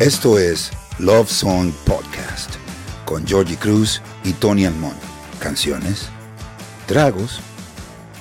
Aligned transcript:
Esto 0.00 0.38
es 0.38 0.70
Love 1.00 1.28
Song 1.28 1.72
Podcast 1.84 2.54
con 3.04 3.26
Georgie 3.26 3.56
Cruz 3.56 4.00
y 4.22 4.32
Tony 4.32 4.64
Almond. 4.64 4.94
Canciones, 5.40 6.08
tragos 6.86 7.40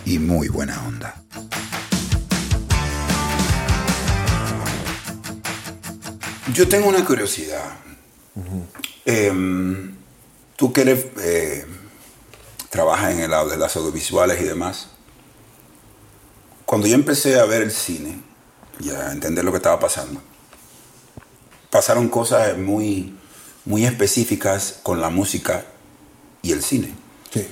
y 0.04 0.18
muy 0.18 0.48
buena 0.48 0.84
onda. 0.88 1.24
Yo 6.52 6.68
tengo 6.68 6.90
una 6.90 7.06
curiosidad. 7.06 7.78
Em, 9.06 9.98
tú 10.56 10.74
que 10.74 10.82
eres, 10.82 11.06
eh, 11.22 11.64
trabajas 12.72 13.14
en 13.14 13.20
el 13.20 13.30
lado 13.30 13.50
de 13.50 13.58
las 13.58 13.76
audiovisuales 13.76 14.42
y 14.42 14.46
demás. 14.46 14.88
Cuando 16.66 16.88
yo 16.88 16.96
empecé 16.96 17.40
a 17.40 17.46
ver 17.46 17.62
el 17.62 17.72
cine 17.72 18.20
y 18.80 18.90
a 18.90 19.12
entender 19.12 19.46
lo 19.46 19.52
que 19.52 19.58
estaba 19.58 19.80
pasando, 19.80 20.24
pasaron 21.78 22.10
cosas 22.10 22.58
muy, 22.58 23.14
muy 23.66 23.86
específicas 23.86 24.80
con 24.82 25.00
la 25.00 25.12
música 25.12 25.64
y 26.42 26.52
el 26.52 26.64
cine. 26.64 26.90
Sí. 27.32 27.46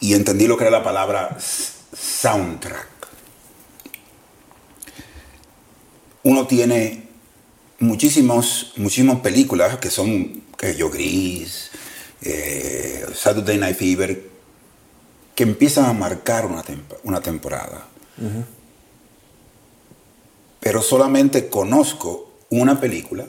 Y 0.00 0.14
entendí 0.14 0.46
lo 0.46 0.56
que 0.56 0.64
era 0.64 0.70
la 0.70 0.82
palabra 0.82 1.36
soundtrack. 1.38 2.88
Uno 6.22 6.46
tiene 6.46 7.06
muchísimos, 7.78 8.72
muchísimas 8.76 9.20
películas 9.20 9.76
que 9.76 9.90
son, 9.90 10.42
que 10.56 10.74
yo, 10.76 10.88
Gris, 10.88 11.70
eh, 12.22 13.04
Saturday 13.14 13.58
Night 13.58 13.76
Fever, 13.76 14.30
que 15.34 15.42
empiezan 15.42 15.84
a 15.84 15.92
marcar 15.92 16.46
una, 16.46 16.64
temp- 16.64 16.96
una 17.02 17.20
temporada. 17.20 17.86
Pero 20.58 20.80
solamente 20.80 21.50
conozco 21.50 22.25
una 22.50 22.80
película 22.80 23.26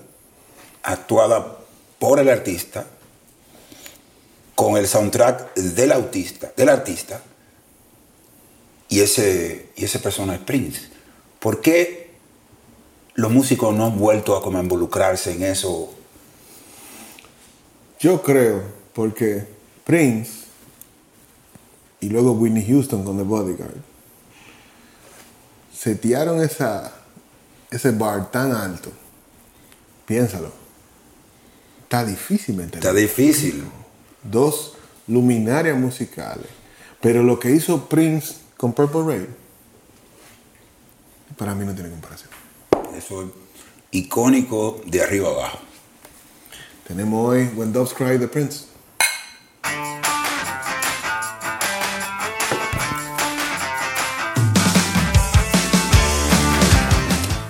actuada 0.83 1.57
por 1.99 2.19
el 2.19 2.29
artista 2.29 2.85
con 4.57 4.75
el 4.75 4.87
soundtrack 4.87 5.53
del 5.53 5.91
autista, 5.91 6.51
del 6.57 6.69
artista, 6.69 7.21
y 8.89 9.01
ese, 9.01 9.69
y 9.75 9.85
ese 9.85 9.99
persona 9.99 10.33
es 10.33 10.39
Prince. 10.39 10.89
¿Por 11.39 11.61
qué 11.61 12.09
los 13.13 13.31
músicos 13.31 13.75
no 13.75 13.85
han 13.85 13.99
vuelto 13.99 14.35
a 14.35 14.41
como 14.41 14.59
involucrarse 14.59 15.33
en 15.33 15.43
eso? 15.43 15.93
Yo 17.99 18.23
creo, 18.23 18.63
porque 18.93 19.45
Prince 19.83 20.47
y 21.99 22.09
luego 22.09 22.31
Whitney 22.31 22.65
Houston 22.65 23.03
con 23.03 23.17
The 23.17 23.23
Bodyguard 23.23 23.75
setearon 25.71 26.41
esa, 26.41 26.93
ese 27.69 27.91
bar 27.91 28.31
tan 28.31 28.53
alto. 28.53 28.91
Piénsalo. 30.07 30.53
Está 31.83 32.05
difícil 32.05 32.55
mantener. 32.55 32.79
Está 32.79 32.93
difícil. 32.93 33.65
Dos 34.23 34.77
luminarias 35.07 35.77
musicales. 35.77 36.47
Pero 37.01 37.23
lo 37.23 37.37
que 37.37 37.51
hizo 37.51 37.89
Prince 37.89 38.35
con 38.55 38.73
Purple 38.73 39.03
Rain, 39.03 39.27
para 41.37 41.53
mí 41.53 41.65
no 41.65 41.75
tiene 41.75 41.89
comparación. 41.89 42.29
Eso 42.97 43.23
es 43.23 43.27
icónico 43.91 44.81
de 44.85 45.03
arriba 45.03 45.29
abajo. 45.29 45.59
Tenemos 46.87 47.29
hoy 47.29 47.51
When 47.55 47.73
Doves 47.73 47.93
Cry 47.93 48.17
de 48.17 48.29
Prince. 48.29 48.65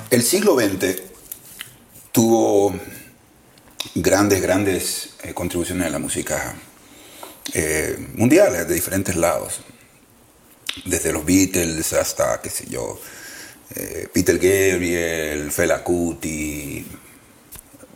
El 0.09 0.23
siglo 0.23 0.59
XX 0.59 1.16
tuvo 2.17 2.73
grandes, 3.93 4.41
grandes 4.41 5.09
eh, 5.21 5.35
contribuciones 5.35 5.85
a 5.85 5.91
la 5.91 5.99
música 5.99 6.55
eh, 7.53 7.95
mundial, 8.15 8.53
de 8.67 8.73
diferentes 8.73 9.15
lados. 9.15 9.59
Desde 10.83 11.13
los 11.13 11.23
Beatles 11.23 11.93
hasta, 11.93 12.41
qué 12.41 12.49
sé 12.49 12.65
yo, 12.67 12.99
eh, 13.75 14.09
Peter 14.11 14.39
Gabriel, 14.39 15.51
Fela 15.51 15.83
Kuti, 15.83 16.87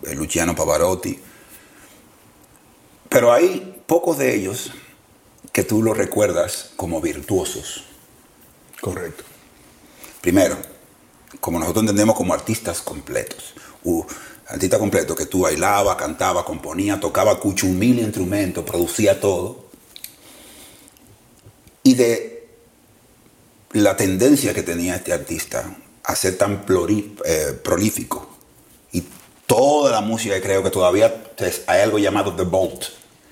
eh, 0.04 0.14
Luciano 0.14 0.56
Pavarotti. 0.56 1.20
Pero 3.10 3.34
hay 3.34 3.82
pocos 3.88 4.20
de 4.20 4.36
ellos 4.36 4.72
que 5.52 5.64
tú 5.64 5.82
los 5.82 5.98
recuerdas 5.98 6.70
como 6.76 7.02
virtuosos. 7.02 7.86
Correcto. 8.82 9.24
Primero, 10.22 10.60
como 11.40 11.58
nosotros 11.58 11.82
entendemos 11.82 12.16
como 12.16 12.36
artistas 12.36 12.82
completos. 12.82 13.56
Uh, 13.84 14.06
artista 14.48 14.78
completo 14.78 15.16
que 15.16 15.26
tú 15.26 15.42
bailaba, 15.42 15.98
cantaba, 15.98 16.46
componía, 16.46 17.00
tocaba 17.00 17.40
cucho 17.40 17.66
un 17.68 17.80
mil 17.80 18.00
instrumentos, 18.00 18.64
producía 18.64 19.20
todo. 19.20 19.66
Y 21.84 21.96
de 21.96 22.50
la 23.72 23.96
tendencia 23.96 24.54
que 24.54 24.64
tenía 24.64 24.96
este 24.96 25.14
artista 25.14 25.78
a 26.04 26.16
ser 26.16 26.38
tan 26.38 26.66
pluri- 26.66 27.20
eh, 27.26 27.54
prolífico. 27.64 28.38
Y 28.92 29.06
toda 29.48 29.92
la 29.92 30.02
música, 30.02 30.40
creo 30.42 30.62
que 30.62 30.70
todavía 30.70 31.24
hay 31.68 31.82
algo 31.82 31.98
llamado 31.98 32.36
The 32.36 32.44
Bolt, 32.44 32.84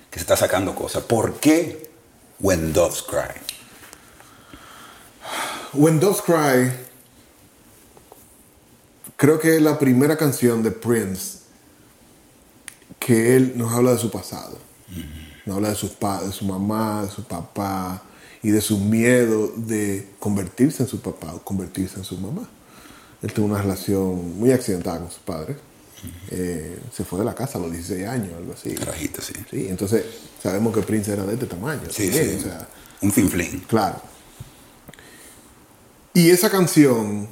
que 0.09 0.17
se 0.17 0.21
está 0.21 0.37
sacando 0.37 0.73
cosas. 0.73 1.03
¿Por 1.03 1.35
qué 1.39 1.91
When 2.39 2.73
Doves 2.73 3.03
Cry? 3.03 3.39
When 5.73 5.99
Doves 5.99 6.21
Cry, 6.21 6.71
creo 9.19 9.37
que 9.37 9.57
es 9.57 9.61
la 9.61 9.77
primera 9.77 10.15
canción 10.15 10.63
de 10.63 10.71
Prince 10.71 11.39
que 12.97 13.35
él 13.35 13.51
nos 13.57 13.73
habla 13.73 13.91
de 13.91 13.97
su 13.97 14.09
pasado. 14.09 14.57
Nos 15.45 15.57
habla 15.57 15.69
de 15.69 15.75
sus 15.75 15.91
de 15.99 16.31
su 16.31 16.45
mamá, 16.45 17.03
de 17.03 17.11
su 17.11 17.25
papá 17.25 18.01
y 18.41 18.51
de 18.51 18.61
su 18.61 18.79
miedo 18.79 19.51
de 19.57 20.07
convertirse 20.19 20.83
en 20.83 20.89
su 20.89 21.01
papá 21.01 21.33
o 21.33 21.43
convertirse 21.43 21.97
en 21.97 22.05
su 22.05 22.17
mamá. 22.17 22.47
Él 23.21 23.33
tuvo 23.33 23.47
una 23.47 23.61
relación 23.61 24.39
muy 24.39 24.53
accidentada 24.53 24.99
con 24.99 25.11
sus 25.11 25.19
padres. 25.19 25.57
Eh, 26.31 26.79
se 26.95 27.03
fue 27.03 27.19
de 27.19 27.25
la 27.25 27.35
casa 27.35 27.57
a 27.57 27.61
los 27.61 27.73
16 27.73 28.07
años, 28.07 28.33
algo 28.37 28.53
así. 28.53 28.73
Carajito, 28.73 29.21
sí. 29.21 29.33
Sí, 29.51 29.67
entonces 29.67 30.05
sabemos 30.41 30.73
que 30.73 30.81
Prince 30.81 31.11
era 31.11 31.25
de 31.25 31.33
este 31.33 31.45
tamaño. 31.45 31.81
Sí, 31.89 32.09
también, 32.09 32.29
sí. 32.29 32.35
o 32.37 32.43
sea, 32.43 32.69
Un 33.01 33.11
finflín. 33.11 33.65
Claro. 33.67 34.01
Y 36.13 36.29
esa 36.29 36.49
canción, 36.49 37.27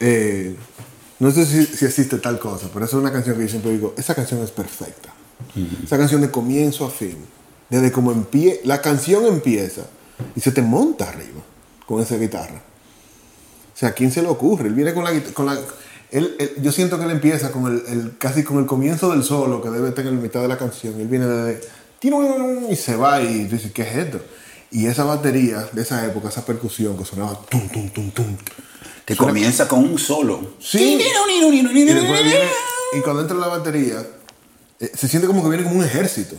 eh, 0.00 0.54
no 1.18 1.30
sé 1.30 1.44
si, 1.46 1.64
si 1.66 1.84
existe 1.84 2.18
tal 2.18 2.38
cosa, 2.38 2.68
pero 2.72 2.84
esa 2.86 2.96
es 2.96 3.00
una 3.02 3.12
canción 3.12 3.36
que 3.36 3.42
yo 3.42 3.48
siempre 3.48 3.72
digo, 3.72 3.94
esa 3.96 4.14
canción 4.14 4.42
es 4.42 4.50
perfecta. 4.50 5.12
Esa 5.84 5.98
canción 5.98 6.20
de 6.20 6.30
comienzo 6.30 6.86
a 6.86 6.90
fin, 6.90 7.16
desde 7.68 7.92
como 7.92 8.12
empieza, 8.12 8.60
la 8.64 8.80
canción 8.80 9.24
empieza 9.26 9.82
y 10.36 10.40
se 10.40 10.52
te 10.52 10.62
monta 10.62 11.08
arriba 11.08 11.40
con 11.86 12.00
esa 12.02 12.16
guitarra. 12.16 12.62
O 13.74 13.78
sea, 13.80 13.90
¿a 13.90 13.92
quién 13.92 14.12
se 14.12 14.22
le 14.22 14.28
ocurre? 14.28 14.68
Él 14.68 14.74
viene 14.74 14.92
con 14.94 15.04
la 15.04 15.12
guitarra, 15.12 15.34
con 15.34 15.46
la... 15.46 15.58
él- 16.10 16.36
él- 16.38 16.52
yo 16.62 16.72
siento 16.72 16.98
que 16.98 17.04
él 17.04 17.10
empieza 17.10 17.50
con 17.52 17.66
el, 17.66 17.82
el- 17.88 18.18
casi 18.18 18.44
con 18.44 18.58
el 18.58 18.66
comienzo 18.66 19.10
del 19.10 19.24
solo 19.24 19.62
que 19.62 19.70
debe 19.70 19.90
tener 19.92 20.12
en 20.12 20.20
mitad 20.22 20.42
de 20.42 20.48
la 20.48 20.58
canción. 20.58 21.00
Él 21.00 21.08
viene 21.08 21.26
de 21.26 21.60
y 22.70 22.76
se 22.76 22.96
va 22.96 23.20
y 23.22 23.44
tú 23.46 23.56
dices, 23.56 23.72
¿qué 23.72 23.82
es 23.82 23.96
esto? 23.96 24.20
Y 24.72 24.86
esa 24.86 25.04
batería 25.04 25.68
de 25.72 25.82
esa 25.82 26.06
época, 26.06 26.28
esa 26.28 26.44
percusión 26.46 26.96
que 26.96 27.04
sonaba 27.04 27.40
tum, 27.48 27.68
tum, 27.68 27.90
tum, 27.90 28.10
tum. 28.12 28.36
Que 29.04 29.16
comienza 29.16 29.66
con 29.66 29.80
un 29.80 29.98
solo. 29.98 30.54
Sí. 30.60 30.78
Y, 31.00 31.94
después 31.94 32.22
viene- 32.22 32.48
y 32.96 33.00
cuando 33.00 33.22
entra 33.22 33.36
la 33.36 33.48
batería, 33.48 34.06
eh, 34.78 34.92
se 34.94 35.08
siente 35.08 35.26
como 35.26 35.42
que 35.42 35.48
viene 35.48 35.64
como 35.64 35.78
un 35.80 35.84
ejército. 35.84 36.36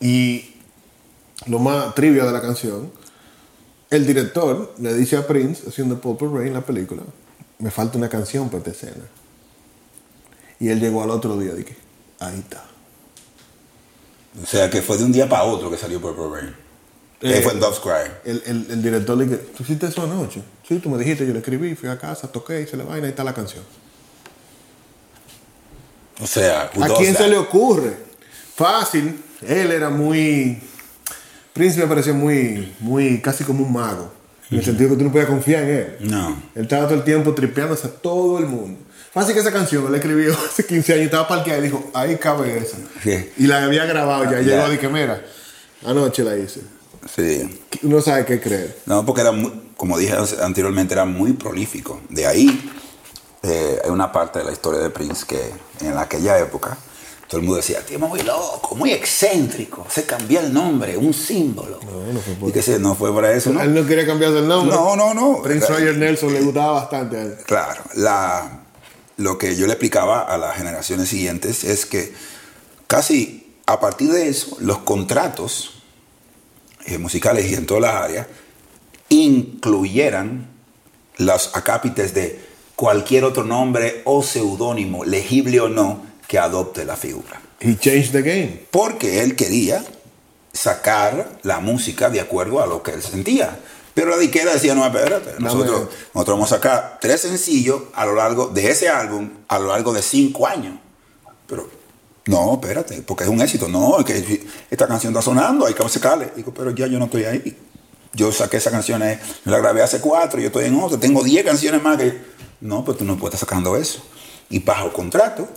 Y 0.00 0.54
lo 1.46 1.58
más 1.60 1.94
trivia 1.94 2.24
de 2.24 2.32
la 2.32 2.40
canción, 2.42 2.90
el 3.90 4.06
director 4.06 4.74
le 4.78 4.94
dice 4.94 5.16
a 5.16 5.26
Prince, 5.26 5.62
haciendo 5.68 6.00
Purple 6.00 6.28
Rain, 6.32 6.54
la 6.54 6.62
película, 6.62 7.02
me 7.58 7.70
falta 7.70 7.98
una 7.98 8.08
canción 8.08 8.48
para 8.48 8.58
esta 8.58 8.70
escena. 8.70 9.04
Y 10.58 10.68
él 10.70 10.80
llegó 10.80 11.02
al 11.04 11.10
otro 11.10 11.38
día 11.38 11.52
y 11.52 11.58
dije, 11.58 11.76
ahí 12.18 12.38
está. 12.38 12.64
O 14.40 14.46
sea, 14.46 14.70
que 14.70 14.80
fue 14.82 14.96
de 14.98 15.04
un 15.04 15.12
día 15.12 15.28
para 15.28 15.42
otro 15.44 15.70
que 15.70 15.76
salió 15.76 16.00
Purple 16.00 16.24
Rain. 16.40 16.54
Eh, 17.20 17.40
fue 17.42 17.52
en 17.52 17.60
Dove's 17.60 17.78
Cry. 17.80 18.10
El, 18.24 18.42
el- 18.46 18.66
el 18.70 18.82
director 18.82 19.16
le 19.16 19.24
dice, 19.26 19.36
¿tú 19.56 19.62
hiciste 19.62 19.86
eso 19.86 20.02
anoche? 20.02 20.42
Sí, 20.66 20.78
tú 20.78 20.88
me 20.90 20.98
dijiste, 20.98 21.26
yo 21.26 21.32
le 21.32 21.38
escribí, 21.40 21.74
fui 21.74 21.88
a 21.88 21.98
casa, 21.98 22.26
toqué, 22.30 22.62
hice 22.62 22.76
la 22.76 22.84
vaina, 22.84 23.06
ahí 23.06 23.10
está 23.10 23.22
la 23.24 23.34
canción. 23.34 23.62
O 26.20 26.26
sea, 26.26 26.62
¿A 26.80 26.88
quién 26.96 27.14
se 27.14 27.22
that? 27.24 27.28
le 27.30 27.36
ocurre? 27.38 27.96
Fácil. 28.54 29.20
Él 29.46 29.72
era 29.72 29.90
muy. 29.90 30.60
Prince 31.52 31.78
me 31.80 31.86
parecía 31.86 32.12
muy, 32.12 32.74
muy, 32.80 33.20
casi 33.20 33.44
como 33.44 33.64
un 33.64 33.72
mago. 33.72 34.12
En 34.50 34.58
el 34.58 34.64
sentido 34.64 34.90
que 34.90 34.96
tú 34.96 35.04
no 35.04 35.10
podías 35.12 35.28
confiar 35.28 35.62
en 35.64 35.68
él. 35.70 35.96
No. 36.00 36.28
Él 36.54 36.62
estaba 36.62 36.84
todo 36.86 36.96
el 36.98 37.04
tiempo 37.04 37.34
tripeándose 37.34 37.86
a 37.86 37.90
todo 37.90 38.38
el 38.38 38.46
mundo. 38.46 38.78
Fácil 39.12 39.34
que 39.34 39.40
esa 39.40 39.52
canción 39.52 39.90
la 39.90 39.98
escribió 39.98 40.34
hace 40.50 40.64
15 40.64 40.94
años, 40.94 41.04
estaba 41.06 41.28
parqueada 41.28 41.58
y 41.58 41.62
dijo, 41.62 41.90
ahí 41.92 42.16
cabe 42.16 42.58
esa. 42.58 42.78
Sí. 43.02 43.30
Y 43.36 43.46
la 43.46 43.64
había 43.64 43.84
grabado 43.84 44.24
ya. 44.24 44.40
Llegó 44.40 44.68
y 44.68 44.72
dije, 44.72 44.88
mira, 44.88 45.22
anoche 45.84 46.24
la 46.24 46.36
hice. 46.36 46.62
Sí. 47.14 47.60
Uno 47.82 48.00
sabe 48.00 48.24
qué 48.24 48.40
creer. 48.40 48.78
No, 48.86 49.04
porque 49.04 49.20
era 49.20 49.32
muy, 49.32 49.52
como 49.76 49.98
dije 49.98 50.14
anteriormente, 50.40 50.94
era 50.94 51.04
muy 51.04 51.32
prolífico. 51.34 52.00
De 52.08 52.26
ahí 52.26 52.72
eh, 53.42 53.80
hay 53.84 53.90
una 53.90 54.10
parte 54.10 54.38
de 54.38 54.44
la 54.46 54.52
historia 54.52 54.80
de 54.80 54.90
Prince 54.90 55.26
que 55.26 55.40
en 55.84 55.98
aquella 55.98 56.38
época 56.38 56.78
todo 57.28 57.40
el 57.40 57.46
mundo 57.46 57.56
decía, 57.56 57.80
tío, 57.80 57.98
muy 57.98 58.20
loco, 58.22 58.76
muy 58.76 58.92
excéntrico, 58.92 59.86
se 59.88 60.04
cambió 60.04 60.40
el 60.40 60.52
nombre, 60.52 60.96
un 60.96 61.14
símbolo. 61.14 61.80
No, 61.82 62.12
no 62.12 62.20
fue 62.20 62.34
por 62.34 62.48
y 62.50 62.52
que 62.52 62.62
se, 62.62 62.78
no 62.78 62.94
fue 62.94 63.14
para 63.14 63.32
eso, 63.32 63.50
¿no? 63.52 63.62
Él 63.62 63.74
no 63.74 63.86
quería 63.86 64.06
cambiarse 64.06 64.38
el 64.38 64.48
nombre. 64.48 64.76
No, 64.76 64.94
no, 64.96 65.14
no. 65.14 65.42
Prince 65.42 65.66
Roger 65.66 65.96
Nelson 65.96 66.32
le 66.32 66.42
gustaba 66.42 66.72
bastante 66.72 67.16
a 67.16 67.22
él. 67.22 67.36
Claro, 67.46 67.82
la, 67.94 68.62
lo 69.16 69.38
que 69.38 69.56
yo 69.56 69.66
le 69.66 69.72
explicaba 69.72 70.20
a 70.20 70.38
las 70.38 70.56
generaciones 70.56 71.08
siguientes 71.08 71.64
es 71.64 71.86
que 71.86 72.12
casi 72.86 73.42
a 73.66 73.80
partir 73.80 74.10
de 74.10 74.28
eso, 74.28 74.56
los 74.60 74.78
contratos 74.78 75.82
eh, 76.86 76.98
musicales 76.98 77.50
y 77.50 77.54
en 77.54 77.66
todas 77.66 77.82
las 77.82 77.94
áreas 77.94 78.26
incluyeran 79.08 80.48
los 81.16 81.54
acápites 81.54 82.14
de 82.14 82.40
cualquier 82.74 83.24
otro 83.24 83.44
nombre 83.44 84.02
o 84.04 84.22
seudónimo, 84.22 85.04
legible 85.04 85.60
o 85.60 85.68
no, 85.68 86.04
que 86.26 86.38
adopte 86.38 86.84
la 86.84 86.96
figura. 86.96 87.40
He 87.60 87.76
changed 87.76 88.12
the 88.12 88.22
game. 88.22 88.60
Porque 88.70 89.22
él 89.22 89.36
quería 89.36 89.84
sacar 90.52 91.38
la 91.42 91.60
música 91.60 92.10
de 92.10 92.20
acuerdo 92.20 92.62
a 92.62 92.66
lo 92.66 92.82
que 92.82 92.92
él 92.92 93.02
sentía. 93.02 93.60
Pero 93.94 94.10
la 94.10 94.16
disquera 94.16 94.52
decía, 94.52 94.74
no, 94.74 94.86
espérate, 94.86 95.34
nosotros, 95.38 95.88
nosotros 96.14 96.36
vamos 96.36 96.52
a 96.52 96.56
sacar 96.56 96.98
tres 97.00 97.20
sencillos 97.20 97.82
a 97.94 98.06
lo 98.06 98.14
largo 98.14 98.48
de 98.48 98.70
ese 98.70 98.88
álbum, 98.88 99.28
a 99.48 99.58
lo 99.58 99.68
largo 99.68 99.92
de 99.92 100.00
cinco 100.00 100.46
años. 100.46 100.78
Pero, 101.46 101.68
no, 102.26 102.54
espérate, 102.54 103.02
porque 103.02 103.24
es 103.24 103.30
un 103.30 103.40
éxito. 103.42 103.68
No, 103.68 103.98
es 103.98 104.06
que 104.06 104.46
esta 104.70 104.86
canción 104.86 105.12
está 105.12 105.20
sonando, 105.20 105.66
hay 105.66 105.74
que 105.74 105.86
sacarle. 105.88 106.32
Digo, 106.34 106.54
pero 106.54 106.70
ya 106.70 106.86
yo 106.86 106.98
no 106.98 107.04
estoy 107.06 107.24
ahí. 107.24 107.56
Yo 108.14 108.32
saqué 108.32 108.58
esa 108.58 108.70
canción, 108.70 109.02
eh, 109.02 109.18
yo 109.44 109.50
la 109.50 109.58
grabé 109.58 109.82
hace 109.82 110.00
cuatro, 110.00 110.38
yo 110.38 110.46
estoy 110.46 110.66
en 110.66 110.78
otra, 110.78 110.98
tengo 110.98 111.22
diez 111.22 111.44
canciones 111.44 111.82
más 111.82 111.96
que... 111.96 112.32
No, 112.60 112.84
pues 112.84 112.98
tú 112.98 113.04
no 113.04 113.16
puedes 113.16 113.34
estar 113.34 113.48
sacando 113.48 113.76
eso. 113.76 114.02
Y 114.50 114.58
bajo 114.60 114.92
contrato, 114.92 115.48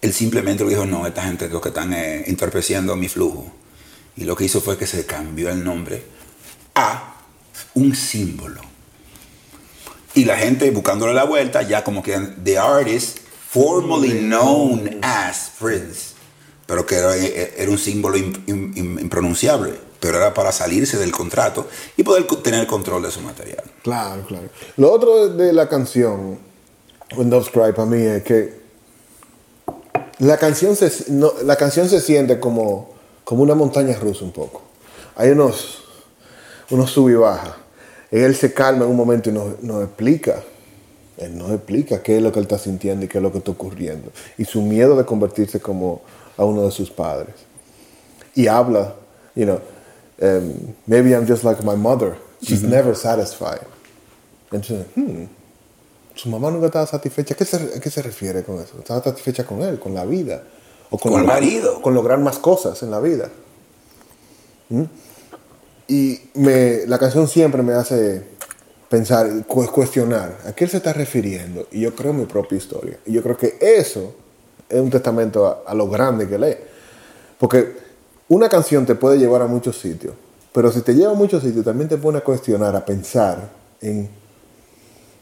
él 0.00 0.12
simplemente 0.12 0.64
le 0.64 0.70
dijo, 0.70 0.86
no, 0.86 1.06
esta 1.06 1.22
gente 1.22 1.46
es 1.46 1.52
lo 1.52 1.60
que 1.60 1.68
están 1.68 1.92
eh, 1.92 2.24
entorpeciendo 2.26 2.96
mi 2.96 3.08
flujo. 3.08 3.52
Y 4.16 4.24
lo 4.24 4.34
que 4.34 4.44
hizo 4.44 4.60
fue 4.60 4.76
que 4.76 4.86
se 4.86 5.06
cambió 5.06 5.50
el 5.50 5.62
nombre 5.62 6.02
a 6.78 7.14
un 7.74 7.94
símbolo. 7.94 8.60
Y 10.14 10.24
la 10.24 10.36
gente 10.36 10.70
buscándole 10.70 11.14
la 11.14 11.24
vuelta, 11.24 11.62
ya 11.62 11.84
como 11.84 12.02
que 12.02 12.16
the 12.44 12.58
artist 12.58 13.18
formerly 13.50 14.20
known 14.20 14.98
as 15.02 15.52
Prince. 15.58 16.14
Pero 16.66 16.84
que 16.84 16.96
era, 16.96 17.16
era 17.16 17.70
un 17.70 17.78
símbolo 17.78 18.16
im- 18.18 18.34
im- 18.46 18.72
im- 18.76 18.98
impronunciable. 19.00 19.74
Pero 20.00 20.18
era 20.18 20.32
para 20.34 20.52
salirse 20.52 20.96
del 20.96 21.10
contrato 21.10 21.66
y 21.96 22.02
poder 22.04 22.24
tener 22.42 22.66
control 22.66 23.02
de 23.02 23.10
su 23.10 23.20
material. 23.20 23.64
Claro, 23.82 24.24
claro. 24.26 24.48
Lo 24.76 24.92
otro 24.92 25.28
de 25.28 25.52
la 25.52 25.68
canción, 25.68 26.38
When 27.16 27.30
Doves 27.30 27.48
Cry, 27.50 27.72
para 27.72 27.86
mí 27.86 28.00
es 28.02 28.22
que 28.22 28.58
la 30.18 30.36
canción 30.36 30.76
se, 30.76 31.10
no, 31.10 31.32
la 31.44 31.56
canción 31.56 31.88
se 31.88 32.00
siente 32.00 32.38
como, 32.38 32.94
como 33.24 33.42
una 33.42 33.54
montaña 33.54 33.96
rusa 33.98 34.24
un 34.24 34.32
poco. 34.32 34.62
Hay 35.16 35.30
unos, 35.30 35.84
unos 36.70 36.90
sub 36.90 37.08
y 37.08 37.14
baja. 37.14 37.56
Él 38.10 38.34
se 38.34 38.52
calma 38.52 38.84
en 38.84 38.90
un 38.90 38.96
momento 38.96 39.30
y 39.30 39.32
nos, 39.32 39.62
nos 39.62 39.84
explica. 39.84 40.42
Él 41.16 41.36
nos 41.36 41.50
explica 41.50 42.02
qué 42.02 42.16
es 42.16 42.22
lo 42.22 42.32
que 42.32 42.38
él 42.38 42.44
está 42.44 42.58
sintiendo 42.58 43.04
y 43.04 43.08
qué 43.08 43.18
es 43.18 43.22
lo 43.22 43.32
que 43.32 43.38
está 43.38 43.50
ocurriendo. 43.50 44.10
Y 44.36 44.44
su 44.44 44.62
miedo 44.62 44.96
de 44.96 45.04
convertirse 45.04 45.60
como 45.60 46.02
a 46.36 46.44
uno 46.44 46.62
de 46.62 46.70
sus 46.70 46.90
padres. 46.90 47.34
Y 48.34 48.46
habla, 48.46 48.94
you 49.34 49.44
know, 49.44 49.60
um, 50.22 50.74
maybe 50.86 51.10
I'm 51.10 51.26
just 51.26 51.44
like 51.44 51.62
my 51.64 51.74
mother. 51.74 52.16
She's 52.40 52.62
never 52.62 52.94
satisfied. 52.94 53.66
Entonces, 54.52 54.86
hmm, 54.94 55.24
su 56.14 56.28
mamá 56.28 56.50
nunca 56.50 56.66
estaba 56.66 56.86
satisfecha. 56.86 57.34
¿Qué 57.34 57.44
se, 57.44 57.56
¿A 57.56 57.80
qué 57.80 57.90
se 57.90 58.00
refiere 58.00 58.44
con 58.44 58.60
eso? 58.60 58.78
Estaba 58.78 59.02
satisfecha 59.02 59.44
con 59.44 59.60
él, 59.62 59.78
con 59.78 59.94
la 59.94 60.04
vida. 60.04 60.44
O 60.90 60.98
Con 60.98 61.14
el 61.14 61.26
marido. 61.26 61.82
Con 61.82 61.94
lograr 61.94 62.18
más 62.20 62.38
cosas 62.38 62.82
en 62.82 62.90
la 62.90 63.00
vida. 63.00 63.28
¿Mm? 64.68 64.84
Y 65.88 66.20
me, 66.34 66.86
la 66.86 66.98
canción 66.98 67.26
siempre 67.28 67.62
me 67.62 67.72
hace 67.72 68.22
pensar, 68.88 69.28
cu- 69.46 69.66
cuestionar 69.72 70.36
a 70.46 70.52
qué 70.52 70.64
él 70.64 70.70
se 70.70 70.76
está 70.76 70.92
refiriendo. 70.92 71.66
Y 71.72 71.80
yo 71.80 71.94
creo 71.94 72.12
mi 72.12 72.26
propia 72.26 72.56
historia. 72.58 72.98
Y 73.06 73.12
yo 73.12 73.22
creo 73.22 73.36
que 73.36 73.56
eso 73.60 74.14
es 74.68 74.80
un 74.80 74.90
testamento 74.90 75.46
a, 75.46 75.62
a 75.70 75.74
lo 75.74 75.88
grande 75.88 76.28
que 76.28 76.34
él 76.36 76.44
es. 76.44 76.56
Porque 77.38 77.74
una 78.28 78.48
canción 78.48 78.84
te 78.84 78.94
puede 78.94 79.18
llevar 79.18 79.40
a 79.42 79.46
muchos 79.46 79.78
sitios. 79.78 80.14
Pero 80.52 80.70
si 80.72 80.82
te 80.82 80.94
lleva 80.94 81.12
a 81.12 81.14
muchos 81.14 81.42
sitios, 81.42 81.64
también 81.64 81.88
te 81.88 81.96
pone 81.96 82.18
a 82.18 82.20
cuestionar, 82.22 82.74
a 82.76 82.84
pensar 82.84 83.48
en 83.80 84.10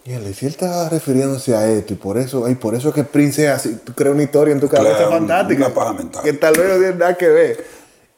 y 0.04 0.10
si 0.34 0.46
él 0.46 0.52
está 0.52 0.88
refiriéndose 0.88 1.56
a 1.56 1.68
esto 1.68 1.92
y 1.92 1.96
por 1.96 2.16
eso, 2.16 2.46
ay, 2.46 2.54
por 2.54 2.76
eso 2.76 2.90
es 2.90 2.94
que 2.94 3.02
Prince 3.02 3.44
es 3.44 3.50
así, 3.50 3.76
tú 3.82 3.92
creas 3.92 4.14
una 4.14 4.22
historia 4.22 4.54
en 4.54 4.60
tu 4.60 4.68
cabeza 4.68 4.98
Claro, 4.98 5.10
fantástica. 5.10 5.66
una 5.66 5.74
paja 5.74 5.92
mental. 5.94 6.22
Que 6.22 6.32
tal 6.34 6.54
vez 6.56 6.68
no 6.68 6.74
tiene 6.76 6.94
nada 6.94 7.14
que 7.16 7.28
ver. 7.28 7.66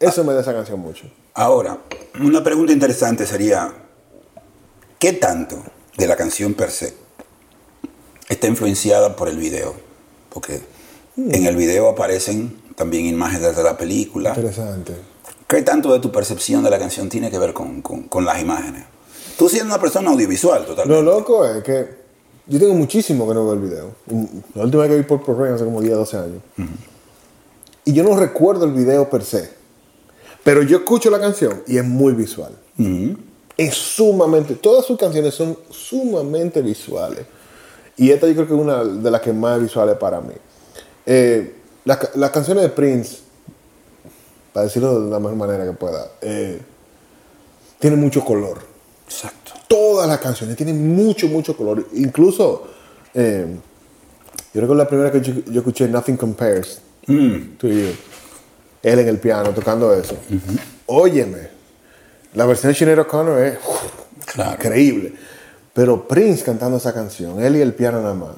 Eso 0.01 0.25
me 0.25 0.33
da 0.33 0.41
esa 0.41 0.53
canción 0.53 0.81
mucho. 0.81 1.07
Ahora, 1.35 1.79
una 2.21 2.43
pregunta 2.43 2.73
interesante 2.73 3.27
sería, 3.27 3.73
¿qué 4.99 5.13
tanto 5.13 5.63
de 5.97 6.07
la 6.07 6.17
canción 6.17 6.55
per 6.55 6.71
se 6.71 6.95
está 8.29 8.47
influenciada 8.47 9.17
por 9.17 9.29
el 9.29 9.39
video? 9.39 9.75
Porque 10.31 10.61
en 11.17 11.47
el 11.47 11.57
video 11.57 11.89
aparecen 11.89 12.61
también 12.77 13.07
imágenes 13.07 13.57
de 13.57 13.63
la 13.63 13.77
película. 13.77 14.31
Interesante. 14.31 14.95
¿Qué 15.49 15.63
tanto 15.63 15.93
de 15.93 15.99
tu 15.99 16.13
percepción 16.13 16.63
de 16.63 16.71
la 16.71 16.79
canción 16.79 17.09
tiene 17.09 17.31
que 17.31 17.39
ver 17.39 17.53
con, 17.53 17.83
con- 17.83 18.05
con 18.05 18.25
las 18.25 18.41
imágenes? 18.41 18.85
Tú 19.37 19.49
siendo 19.49 19.73
una 19.75 19.81
persona 19.81 20.11
audiovisual 20.11 20.61
Lo 20.63 20.67
totalmente. 20.69 21.03
loco 21.05 21.45
es 21.47 21.63
que 21.65 21.89
yo 22.47 22.59
tengo 22.59 22.75
muchísimo 22.75 23.27
que 23.27 23.35
no 23.35 23.45
veo 23.45 23.55
el 23.55 23.61
video. 23.61 23.91
La 24.55 24.65
última 24.65 24.83
vez 24.85 24.91
que 24.93 24.97
vi 24.99 25.03
por 25.05 25.39
Rain 25.39 25.55
hace 25.55 25.65
como 25.65 25.81
10, 25.81 25.95
12 25.97 26.17
años. 26.17 26.43
Y 27.85 27.93
yo 27.95 28.03
no 28.05 28.17
recuerdo 28.17 28.65
el 28.65 28.73
video 28.73 29.09
per 29.09 29.25
se. 29.25 29.58
Pero 30.49 30.63
yo 30.63 30.79
escucho 30.79 31.11
la 31.11 31.21
canción 31.21 31.63
y 31.67 31.77
es 31.77 31.85
muy 31.85 32.15
visual. 32.15 32.53
Ujú. 32.79 33.19
Es 33.55 33.75
sumamente, 33.75 34.55
todas 34.55 34.87
sus 34.87 34.97
canciones 34.99 35.35
son 35.35 35.59
sumamente 35.69 36.63
visuales. 36.63 37.27
Y 37.99 38.11
esta 38.13 38.27
yo 38.27 38.33
creo 38.33 38.47
que 38.47 38.55
es 38.55 38.59
una 38.61 38.83
de 38.83 39.11
las 39.11 39.21
que 39.21 39.31
más 39.35 39.61
visuales 39.61 39.99
para 39.99 40.23
mí. 40.23 40.33
Eh, 41.05 41.55
las, 41.85 41.99
ca- 41.99 42.11
las 42.15 42.31
canciones 42.31 42.63
de 42.63 42.71
Prince, 42.71 43.19
para 44.55 44.65
decirlo 44.65 45.05
de 45.05 45.11
la 45.11 45.19
mejor 45.19 45.37
manera 45.37 45.67
que 45.67 45.73
pueda, 45.73 46.13
eh, 46.23 46.59
tienen 47.79 48.01
mucho 48.01 48.25
color. 48.25 48.57
Exacto. 49.07 49.53
Todas 49.69 50.09
las 50.09 50.19
canciones 50.19 50.57
tienen 50.57 50.97
mucho, 50.97 51.27
mucho 51.27 51.55
color. 51.55 51.87
Incluso, 51.93 52.69
eh, 53.13 53.47
yo 54.55 54.61
recuerdo 54.63 54.77
la 54.83 54.89
primera 54.89 55.13
que 55.13 55.21
yo, 55.21 55.35
yo 55.51 55.59
escuché, 55.61 55.87
Nothing 55.89 56.17
Compares 56.17 56.81
Mm. 57.07 57.57
to 57.59 57.69
You. 57.69 57.89
Él 58.83 58.99
en 59.01 59.09
el 59.09 59.19
piano 59.19 59.51
tocando 59.51 59.93
eso. 59.95 60.17
Óyeme, 60.87 61.49
la 62.35 62.47
versión 62.47 62.73
de 62.73 62.79
Sinead 62.79 62.99
O'Connor 63.01 63.41
es 63.43 63.59
Claro. 64.27 64.53
increíble. 64.53 65.15
Pero 65.75 66.07
Prince 66.09 66.45
cantando 66.45 66.77
esa 66.77 66.93
canción, 66.93 67.43
él 67.43 67.57
y 67.57 67.61
el 67.61 67.75
piano 67.75 68.01
nada 68.01 68.15
más. 68.15 68.31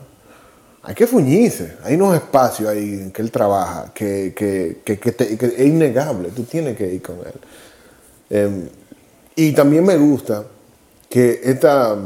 Hay 0.82 0.94
que 0.94 1.06
fuñirse. 1.06 1.76
Hay 1.84 1.94
unos 1.94 2.14
espacios 2.14 2.68
ahí 2.68 2.94
en 2.94 3.10
que 3.12 3.20
él 3.22 3.30
trabaja 3.30 3.92
que, 3.94 4.32
que, 4.34 4.80
que, 4.84 4.98
que 4.98 5.12
te- 5.12 5.34
es 5.34 5.60
innegable. 5.66 6.30
Tú 6.30 6.44
tienes 6.44 6.76
que 6.76 6.92
ir 6.92 7.02
con 7.02 7.16
él. 7.18 7.32
Eh, 8.30 8.68
y 9.36 9.52
también 9.52 9.84
me 9.84 9.96
gusta 9.96 10.44
que 11.08 11.40
esta, 11.44 11.96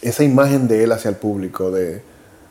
esa 0.00 0.24
imagen 0.24 0.66
de 0.68 0.84
él 0.84 0.92
hacia 0.92 1.08
el 1.10 1.16
público, 1.16 1.70
de 1.70 2.02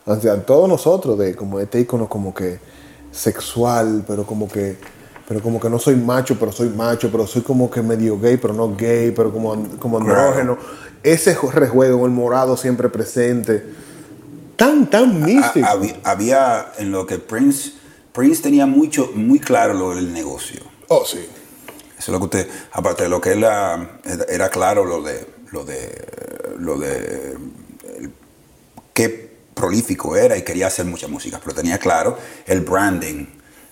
hacia 0.06 0.36
todos 0.44 0.68
nosotros, 0.68 1.18
de 1.18 1.34
como 1.34 1.60
este 1.60 1.80
icono 1.80 2.08
como 2.08 2.32
que 2.34 2.58
sexual, 3.12 4.04
pero 4.06 4.24
como 4.26 4.48
que 4.48 4.76
pero 5.28 5.40
como 5.40 5.60
que 5.60 5.70
no 5.70 5.78
soy 5.78 5.94
macho, 5.96 6.36
pero 6.38 6.50
soy 6.52 6.68
macho, 6.68 7.10
pero 7.10 7.26
soy 7.26 7.42
como 7.42 7.70
que 7.70 7.80
medio 7.80 8.18
gay, 8.18 8.36
pero 8.36 8.52
no 8.52 8.74
gay, 8.76 9.12
pero 9.12 9.32
como, 9.32 9.66
como 9.78 9.98
andrógeno. 9.98 10.58
Ese 11.02 11.34
rejuego, 11.52 12.04
el 12.04 12.12
morado 12.12 12.56
siempre 12.56 12.88
presente. 12.90 13.64
Tan, 14.56 14.90
tan 14.90 15.22
místico. 15.24 15.64
Ha- 15.66 15.70
había, 15.70 15.96
había 16.04 16.72
en 16.78 16.90
lo 16.90 17.06
que 17.06 17.18
Prince, 17.18 17.72
Prince 18.12 18.42
tenía 18.42 18.66
mucho, 18.66 19.10
muy 19.14 19.38
claro 19.38 19.72
lo 19.74 19.94
del 19.94 20.12
negocio. 20.12 20.60
oh, 20.88 21.04
sí. 21.06 21.18
Eso 21.98 21.98
es 21.98 22.08
lo 22.08 22.18
que 22.18 22.24
usted, 22.24 22.48
aparte 22.72 23.04
de 23.04 23.08
lo 23.08 23.20
que 23.20 23.30
ah, 23.46 24.00
era, 24.04 24.24
era 24.28 24.48
claro 24.50 24.84
lo 24.84 25.02
de, 25.02 25.24
lo 25.52 25.64
de, 25.64 26.04
lo 26.58 26.76
de 26.78 27.36
el- 27.96 28.12
qué 28.92 29.31
prolífico 29.54 30.16
era 30.16 30.36
y 30.36 30.42
quería 30.42 30.66
hacer 30.68 30.84
mucha 30.86 31.08
música, 31.08 31.40
pero 31.42 31.54
tenía 31.54 31.78
claro 31.78 32.18
el 32.46 32.60
branding, 32.60 33.26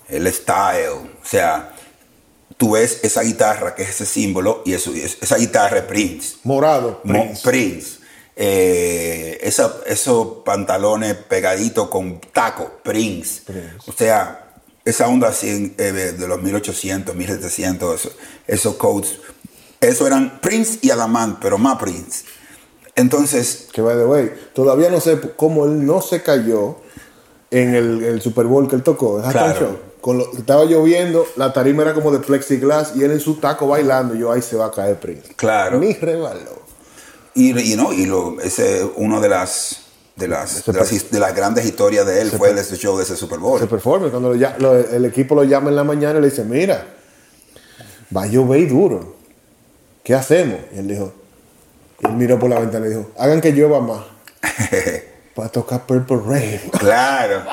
el 0.09 0.31
style, 0.33 0.89
o 0.89 1.25
sea, 1.25 1.73
tú 2.57 2.71
ves 2.71 2.99
esa 3.03 3.21
guitarra 3.23 3.73
que 3.75 3.83
es 3.83 3.89
ese 3.89 4.05
símbolo 4.05 4.61
y 4.65 4.73
eso, 4.73 4.91
esa 4.93 5.37
guitarra 5.37 5.77
es 5.79 5.83
Prince. 5.83 6.35
Morado. 6.43 7.01
Mo- 7.03 7.23
Prince. 7.23 7.41
Prince. 7.43 7.97
Eh, 8.35 9.39
esa- 9.41 9.77
esos 9.85 10.39
pantalones 10.45 11.15
pegaditos 11.15 11.89
con 11.89 12.19
taco, 12.33 12.79
Prince. 12.83 13.41
Prince. 13.45 13.75
O 13.87 13.91
sea, 13.93 14.47
esa 14.83 15.07
onda 15.07 15.27
así 15.29 15.75
eh, 15.77 15.91
de 16.17 16.27
los 16.27 16.41
1800, 16.41 17.15
1700, 17.15 17.99
eso- 17.99 18.15
esos 18.47 18.75
codes, 18.75 19.17
eso 19.79 20.07
eran 20.07 20.39
Prince 20.41 20.79
y 20.81 20.89
Adamant, 20.91 21.39
pero 21.41 21.57
más 21.57 21.77
Prince. 21.77 22.25
Entonces, 22.95 23.67
Que 23.71 23.81
by 23.81 23.95
the 23.97 24.05
way, 24.05 24.31
todavía 24.53 24.89
no 24.89 24.99
sé 24.99 25.17
cómo 25.35 25.65
él 25.65 25.85
no 25.85 26.01
se 26.01 26.21
cayó 26.21 26.77
en 27.49 27.73
el, 27.75 28.03
el 28.03 28.21
Super 28.21 28.45
Bowl 28.45 28.67
que 28.67 28.75
él 28.75 28.83
tocó, 28.83 29.21
en 29.23 29.31
Claro. 29.31 29.59
Show. 29.59 29.77
Con 30.01 30.17
lo, 30.17 30.31
estaba 30.35 30.65
lloviendo, 30.65 31.25
la 31.35 31.53
tarima 31.53 31.83
era 31.83 31.93
como 31.93 32.11
de 32.11 32.19
plexiglass 32.19 32.93
y 32.95 33.03
él 33.03 33.11
en 33.11 33.19
su 33.19 33.35
taco 33.35 33.67
bailando. 33.67 34.15
Yo 34.15 34.31
ahí 34.31 34.41
se 34.41 34.55
va 34.55 34.65
a 34.67 34.71
caer 34.71 34.99
Prince. 34.99 35.33
Claro. 35.35 35.79
Ni 35.79 35.93
rebaló. 35.93 36.59
y, 37.35 37.57
y 37.73 37.75
no, 37.75 37.93
y 37.93 38.05
lo, 38.07 38.39
ese 38.41 38.83
uno 38.95 39.21
de 39.21 39.29
las 39.29 39.77
de 40.15 40.27
las, 40.27 40.65
de 40.65 40.73
las, 40.73 40.91
his- 40.91 41.09
de 41.11 41.19
las 41.19 41.35
grandes 41.35 41.65
historias 41.65 42.05
de 42.05 42.21
él 42.21 42.31
fue 42.31 42.49
el 42.49 42.57
show 42.57 42.97
de 42.97 43.03
ese 43.03 43.15
Super 43.15 43.39
Bowl. 43.39 43.59
Se 43.59 43.67
performe. 43.67 44.09
Cuando 44.09 44.29
lo 44.29 44.35
ya- 44.35 44.55
lo- 44.59 44.77
el 44.77 45.05
equipo 45.05 45.35
lo 45.35 45.43
llama 45.43 45.69
en 45.69 45.75
la 45.75 45.83
mañana 45.83 46.19
y 46.19 46.21
le 46.21 46.29
dice, 46.29 46.43
mira, 46.43 46.85
va 48.15 48.23
a 48.23 48.27
llover 48.27 48.67
duro. 48.69 49.15
¿Qué 50.03 50.13
hacemos? 50.15 50.59
Y 50.75 50.79
él 50.79 50.87
dijo, 50.87 51.13
él 52.03 52.13
miró 52.13 52.39
por 52.39 52.49
la 52.49 52.59
ventana 52.59 52.85
y 52.85 52.89
dijo, 52.89 53.11
hagan 53.17 53.41
que 53.41 53.51
llueva 53.51 53.79
más. 53.79 54.05
Para 55.35 55.49
tocar 55.49 55.85
Purple 55.85 56.19
Rain. 56.25 56.59
claro. 56.77 57.43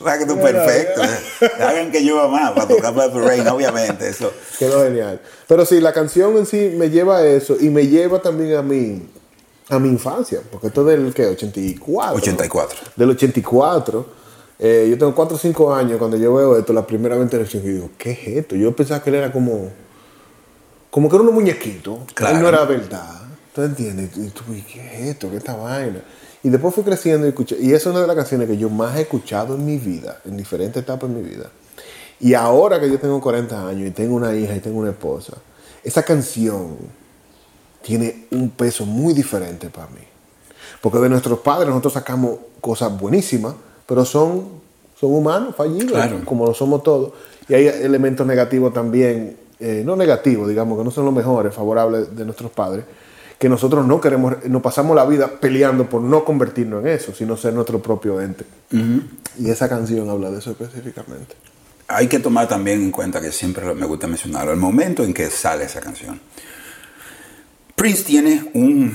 O 0.00 0.04
sea 0.04 0.18
que 0.18 0.24
tú 0.24 0.40
perfecto. 0.40 1.02
¿eh? 1.02 1.50
Hagan 1.60 1.92
que 1.92 2.00
llueva 2.00 2.26
más 2.28 2.52
para 2.52 2.68
tocar 2.68 2.94
Purple 2.94 3.20
Rain, 3.20 3.46
obviamente. 3.48 4.08
Eso. 4.08 4.32
Quedó 4.58 4.82
genial. 4.84 5.20
Pero 5.46 5.66
sí, 5.66 5.78
la 5.80 5.92
canción 5.92 6.38
en 6.38 6.46
sí 6.46 6.74
me 6.74 6.88
lleva 6.88 7.18
a 7.18 7.26
eso 7.26 7.56
y 7.60 7.68
me 7.68 7.86
lleva 7.86 8.22
también 8.22 8.56
a 8.56 8.62
mi, 8.62 9.06
a 9.68 9.78
mi 9.78 9.90
infancia, 9.90 10.40
porque 10.50 10.68
esto 10.68 10.88
es 10.88 10.98
del 10.98 11.12
¿qué? 11.12 11.26
84. 11.26 12.16
84. 12.16 12.78
Del 12.96 13.10
84. 13.10 14.06
Eh, 14.58 14.88
yo 14.90 14.98
tengo 14.98 15.14
4 15.14 15.36
o 15.36 15.38
5 15.38 15.74
años 15.74 15.98
cuando 15.98 16.16
yo 16.16 16.34
veo 16.34 16.56
esto, 16.58 16.72
la 16.72 16.86
primera 16.86 17.16
vez 17.16 17.32
en 17.32 17.60
y 17.60 17.68
digo, 17.68 17.90
¿qué 17.98 18.12
es 18.12 18.26
esto? 18.38 18.56
Yo 18.56 18.74
pensaba 18.74 19.02
que 19.02 19.10
él 19.10 19.16
era 19.16 19.32
como, 19.32 19.70
como 20.90 21.10
que 21.10 21.16
era 21.16 21.24
un 21.24 21.34
muñequito. 21.34 22.00
Claro. 22.14 22.36
Él 22.36 22.42
no 22.42 22.48
era 22.48 22.64
verdad. 22.64 23.19
¿Tú 23.54 23.62
entiendes? 23.62 24.10
Y 24.16 24.28
tú, 24.28 24.44
¿y 24.52 24.62
¿qué 24.62 24.80
es 24.86 25.08
esto? 25.10 25.28
¿Qué 25.28 25.36
es 25.36 25.42
esta 25.42 25.54
vaina? 25.56 26.00
Y 26.42 26.48
después 26.48 26.74
fui 26.74 26.84
creciendo 26.84 27.26
y 27.26 27.30
escuché. 27.30 27.56
Y 27.60 27.68
esa 27.72 27.76
es 27.90 27.94
una 27.94 28.00
de 28.00 28.06
las 28.06 28.16
canciones 28.16 28.48
que 28.48 28.56
yo 28.56 28.70
más 28.70 28.96
he 28.96 29.02
escuchado 29.02 29.54
en 29.56 29.64
mi 29.66 29.76
vida, 29.78 30.20
en 30.24 30.36
diferentes 30.36 30.82
etapas 30.82 31.10
de 31.10 31.16
mi 31.16 31.28
vida. 31.28 31.50
Y 32.20 32.34
ahora 32.34 32.78
que 32.80 32.88
yo 32.88 32.98
tengo 32.98 33.20
40 33.20 33.68
años 33.68 33.88
y 33.88 33.90
tengo 33.90 34.14
una 34.14 34.34
hija 34.34 34.54
y 34.54 34.60
tengo 34.60 34.78
una 34.78 34.90
esposa, 34.90 35.34
esa 35.82 36.02
canción 36.02 36.76
tiene 37.82 38.26
un 38.30 38.50
peso 38.50 38.84
muy 38.86 39.14
diferente 39.14 39.68
para 39.70 39.86
mí. 39.88 40.00
Porque 40.80 40.98
de 40.98 41.08
nuestros 41.08 41.40
padres 41.40 41.68
nosotros 41.68 41.94
sacamos 41.94 42.38
cosas 42.60 42.98
buenísimas, 42.98 43.54
pero 43.86 44.04
son, 44.04 44.48
son 44.98 45.12
humanos, 45.14 45.54
fallidos, 45.56 45.92
Claro. 45.92 46.20
como 46.24 46.46
lo 46.46 46.54
somos 46.54 46.82
todos. 46.82 47.12
Y 47.48 47.54
hay 47.54 47.66
elementos 47.66 48.26
negativos 48.26 48.72
también, 48.72 49.36
eh, 49.58 49.82
no 49.84 49.96
negativos, 49.96 50.48
digamos, 50.48 50.78
que 50.78 50.84
no 50.84 50.90
son 50.90 51.04
los 51.06 51.14
mejores, 51.14 51.54
favorables 51.54 52.14
de 52.16 52.24
nuestros 52.24 52.50
padres, 52.50 52.84
que 53.40 53.48
nosotros 53.48 53.86
no 53.86 54.02
queremos, 54.02 54.44
nos 54.44 54.60
pasamos 54.60 54.94
la 54.94 55.06
vida 55.06 55.40
peleando 55.40 55.88
por 55.88 56.02
no 56.02 56.26
convertirnos 56.26 56.84
en 56.84 56.88
eso, 56.88 57.14
sino 57.14 57.38
ser 57.38 57.54
nuestro 57.54 57.80
propio 57.80 58.20
ente. 58.20 58.44
Y 59.38 59.48
esa 59.48 59.66
canción 59.66 60.10
habla 60.10 60.30
de 60.30 60.40
eso 60.40 60.50
específicamente. 60.50 61.36
Hay 61.88 62.06
que 62.06 62.18
tomar 62.18 62.48
también 62.48 62.82
en 62.82 62.90
cuenta 62.90 63.18
que 63.18 63.32
siempre 63.32 63.74
me 63.74 63.86
gusta 63.86 64.06
mencionarlo, 64.06 64.52
el 64.52 64.58
momento 64.58 65.02
en 65.04 65.14
que 65.14 65.30
sale 65.30 65.64
esa 65.64 65.80
canción. 65.80 66.20
Prince 67.74 68.04
tiene 68.04 68.50
un, 68.52 68.94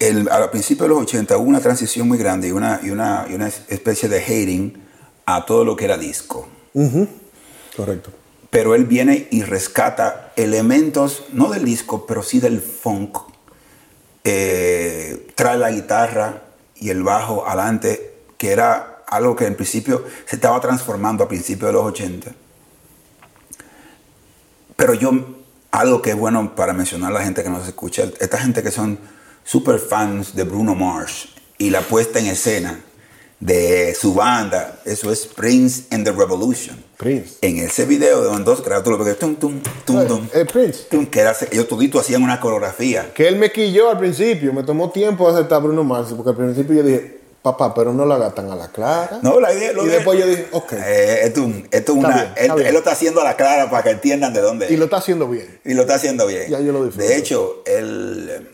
el, 0.00 0.28
al 0.30 0.50
principio 0.50 0.82
de 0.82 0.88
los 0.88 1.02
80 1.02 1.36
hubo 1.36 1.48
una 1.48 1.60
transición 1.60 2.08
muy 2.08 2.18
grande 2.18 2.48
y 2.48 2.50
una, 2.50 2.80
y 2.82 2.90
una, 2.90 3.24
y 3.30 3.34
una 3.34 3.46
especie 3.46 4.08
de 4.08 4.20
hating 4.20 4.82
a 5.26 5.46
todo 5.46 5.64
lo 5.64 5.76
que 5.76 5.84
era 5.84 5.96
disco. 5.96 6.48
Correcto. 7.76 8.10
Pero 8.50 8.74
él 8.74 8.84
viene 8.84 9.28
y 9.30 9.42
rescata 9.42 10.32
elementos, 10.34 11.22
no 11.32 11.50
del 11.50 11.64
disco, 11.64 12.04
pero 12.04 12.24
sí 12.24 12.40
del 12.40 12.60
funk. 12.60 13.33
Eh, 14.24 15.32
trae 15.34 15.58
la 15.58 15.70
guitarra 15.70 16.42
y 16.76 16.90
el 16.90 17.02
bajo 17.02 17.46
adelante, 17.46 18.14
que 18.38 18.52
era 18.52 19.04
algo 19.06 19.36
que 19.36 19.46
en 19.46 19.54
principio 19.54 20.04
se 20.26 20.36
estaba 20.36 20.60
transformando 20.60 21.24
a 21.24 21.28
principios 21.28 21.68
de 21.68 21.72
los 21.74 21.84
80. 21.84 22.32
Pero 24.76 24.94
yo, 24.94 25.12
algo 25.70 26.02
que 26.02 26.10
es 26.10 26.16
bueno 26.16 26.54
para 26.54 26.72
mencionar 26.72 27.10
a 27.10 27.14
la 27.18 27.24
gente 27.24 27.42
que 27.42 27.50
nos 27.50 27.66
escucha, 27.66 28.04
esta 28.18 28.38
gente 28.38 28.62
que 28.62 28.70
son 28.70 28.98
super 29.44 29.78
fans 29.78 30.34
de 30.34 30.44
Bruno 30.44 30.74
Mars 30.74 31.28
y 31.58 31.70
la 31.70 31.82
puesta 31.82 32.18
en 32.18 32.26
escena 32.26 32.80
de 33.40 33.94
su 33.94 34.14
banda, 34.14 34.78
eso 34.84 35.12
es 35.12 35.26
Prince 35.26 35.84
and 35.90 36.04
the 36.04 36.12
Revolution. 36.12 36.82
Prince. 36.96 37.34
En 37.42 37.58
ese 37.58 37.84
video 37.84 38.22
de 38.22 38.28
los 38.30 38.44
dos 38.44 38.62
tú 38.82 38.90
lo 38.90 38.98
ves, 39.04 39.18
tum, 39.18 39.36
tum, 39.36 39.60
tum, 39.84 40.06
tum, 40.06 40.28
Eh, 40.32 40.44
Prince. 40.50 40.84
tum, 40.90 41.06
que 41.06 41.20
era- 41.20 41.36
ellos 41.50 41.68
toditos 41.68 42.00
hacían 42.00 42.22
una 42.22 42.40
coreografía. 42.40 43.12
Que 43.12 43.28
él 43.28 43.36
me 43.36 43.50
quilló 43.52 43.90
al 43.90 43.98
principio, 43.98 44.52
me 44.52 44.62
tomó 44.62 44.90
tiempo 44.90 45.28
aceptar 45.28 45.60
Bruno 45.62 45.84
Mars, 45.84 46.08
porque 46.16 46.30
al 46.30 46.36
principio 46.36 46.76
yo 46.76 46.82
dije, 46.84 47.20
papá, 47.42 47.74
pero 47.74 47.92
no 47.92 48.06
lo 48.06 48.14
haga 48.14 48.30
tan 48.34 48.50
a 48.50 48.56
la 48.56 48.68
clara. 48.68 49.18
No, 49.20 49.38
la 49.38 49.52
idea 49.52 49.72
lo 49.74 49.84
y 49.84 49.88
de- 49.88 49.94
después 49.96 50.18
yo 50.18 50.26
dije, 50.26 50.46
ok. 50.52 50.72
Eh, 50.72 51.20
esto, 51.24 51.46
esto 51.72 51.92
una, 51.92 52.08
bien, 52.08 52.32
él, 52.66 52.72
lo 52.72 52.78
está 52.78 52.92
haciendo 52.92 53.20
a 53.20 53.24
la 53.24 53.36
clara 53.36 53.68
para 53.68 53.82
que 53.82 53.90
entiendan 53.90 54.32
de 54.32 54.40
dónde 54.40 54.66
Y 54.70 54.74
es. 54.74 54.78
lo 54.78 54.84
está 54.86 54.96
haciendo 54.98 55.28
bien. 55.28 55.60
Y 55.64 55.74
lo 55.74 55.82
está 55.82 55.96
haciendo 55.96 56.26
bien. 56.26 56.48
Ya 56.48 56.60
yo 56.60 56.72
lo 56.72 56.84
disfruto. 56.86 57.06
De 57.06 57.16
hecho, 57.18 57.62
él 57.66 58.48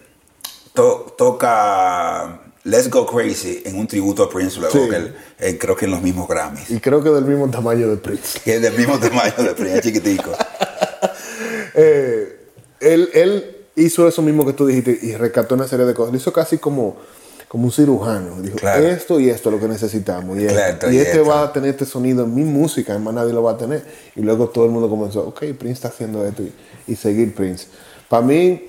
to- 0.74 1.14
toca 1.16 2.40
Let's 2.64 2.90
Go 2.90 3.06
Crazy 3.06 3.62
en 3.64 3.76
un 3.78 3.86
tributo 3.86 4.22
a 4.24 4.28
Prince 4.30 4.60
luego, 4.60 4.72
Sí. 4.84 4.88
que 4.90 5.48
eh, 5.48 5.58
creo 5.58 5.74
que 5.76 5.86
en 5.86 5.92
los 5.92 6.02
mismos 6.02 6.28
Grammys. 6.28 6.70
Y 6.70 6.78
creo 6.80 7.02
que 7.02 7.08
del 7.10 7.24
mismo 7.24 7.48
tamaño 7.50 7.88
de 7.88 7.96
Prince. 7.96 8.38
Que 8.44 8.56
es 8.56 8.62
del 8.62 8.76
mismo 8.76 8.98
tamaño 8.98 9.32
de 9.38 9.54
Prince, 9.54 9.80
chiquitico. 9.82 10.30
Eh, 11.74 12.36
él, 12.80 13.08
él 13.14 13.56
hizo 13.76 14.06
eso 14.08 14.22
mismo 14.22 14.44
que 14.44 14.52
tú 14.52 14.66
dijiste 14.66 14.98
y 15.02 15.14
rescató 15.14 15.54
una 15.54 15.68
serie 15.68 15.86
de 15.86 15.94
cosas. 15.94 16.12
Lo 16.12 16.18
hizo 16.18 16.32
casi 16.32 16.58
como, 16.58 16.96
como 17.48 17.64
un 17.66 17.72
cirujano. 17.72 18.40
Dijo, 18.42 18.56
Claro. 18.56 18.84
esto 18.86 19.20
y 19.20 19.30
esto 19.30 19.48
es 19.50 19.54
lo 19.54 19.60
que 19.60 19.68
necesitamos. 19.68 20.36
Y, 20.38 20.46
Claro, 20.46 20.72
esto. 20.74 20.90
y 20.90 20.96
y 20.96 20.98
este 20.98 21.18
esto. 21.18 21.26
va 21.30 21.44
a 21.44 21.52
tener 21.52 21.70
este 21.70 21.86
sonido 21.86 22.24
en 22.24 22.34
mi 22.34 22.42
música, 22.42 22.92
además 22.92 23.14
nadie 23.14 23.32
lo 23.32 23.42
va 23.44 23.52
a 23.52 23.56
tener. 23.56 23.84
Y 24.16 24.20
luego 24.22 24.48
todo 24.48 24.64
el 24.64 24.72
mundo 24.72 24.90
comenzó, 24.90 25.22
ok, 25.28 25.38
Prince 25.58 25.70
está 25.74 25.88
haciendo 25.88 26.26
esto 26.26 26.42
y, 26.42 26.52
y 26.88 26.96
seguir 26.96 27.34
Prince. 27.34 27.68
Para 28.08 28.26
mí, 28.26 28.66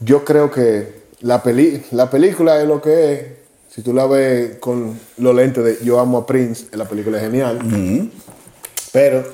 yo 0.00 0.24
creo 0.26 0.50
que 0.50 0.97
la, 1.20 1.42
peli 1.42 1.82
la 1.92 2.08
película 2.10 2.60
es 2.60 2.66
lo 2.68 2.80
que 2.80 3.12
es. 3.12 3.22
Si 3.68 3.82
tú 3.82 3.92
la 3.92 4.06
ves 4.06 4.56
con 4.58 4.98
los 5.18 5.34
lentes 5.34 5.62
de 5.64 5.78
yo 5.84 6.00
amo 6.00 6.18
a 6.18 6.26
Prince, 6.26 6.66
la 6.72 6.84
película 6.86 7.18
es 7.18 7.24
genial. 7.24 8.10
Pero 8.92 9.24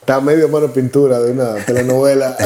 está 0.00 0.20
medio 0.20 0.48
mano 0.48 0.72
pintura 0.72 1.20
de 1.20 1.32
una 1.32 1.54
telenovela. 1.64 2.36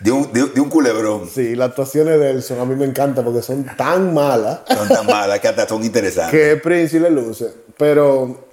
De 0.00 0.10
un, 0.10 0.32
de, 0.32 0.46
de 0.48 0.60
un 0.60 0.68
culebrón. 0.68 1.28
sí, 1.32 1.54
las 1.54 1.70
actuaciones 1.70 2.18
de 2.18 2.30
él 2.30 2.42
son, 2.42 2.58
a 2.60 2.64
mí 2.64 2.74
me 2.74 2.84
encantan 2.84 3.24
porque 3.24 3.40
son 3.40 3.64
tan 3.76 4.12
malas 4.12 4.60
Son 4.68 4.88
tan 4.88 5.06
malas 5.06 5.38
que 5.40 5.48
hasta 5.48 5.66
son 5.68 5.84
interesantes. 5.84 6.32
que 6.32 6.56
Prince 6.56 6.88
sí 6.90 6.98
le 6.98 7.10
luce. 7.10 7.46
Pero 7.78 8.44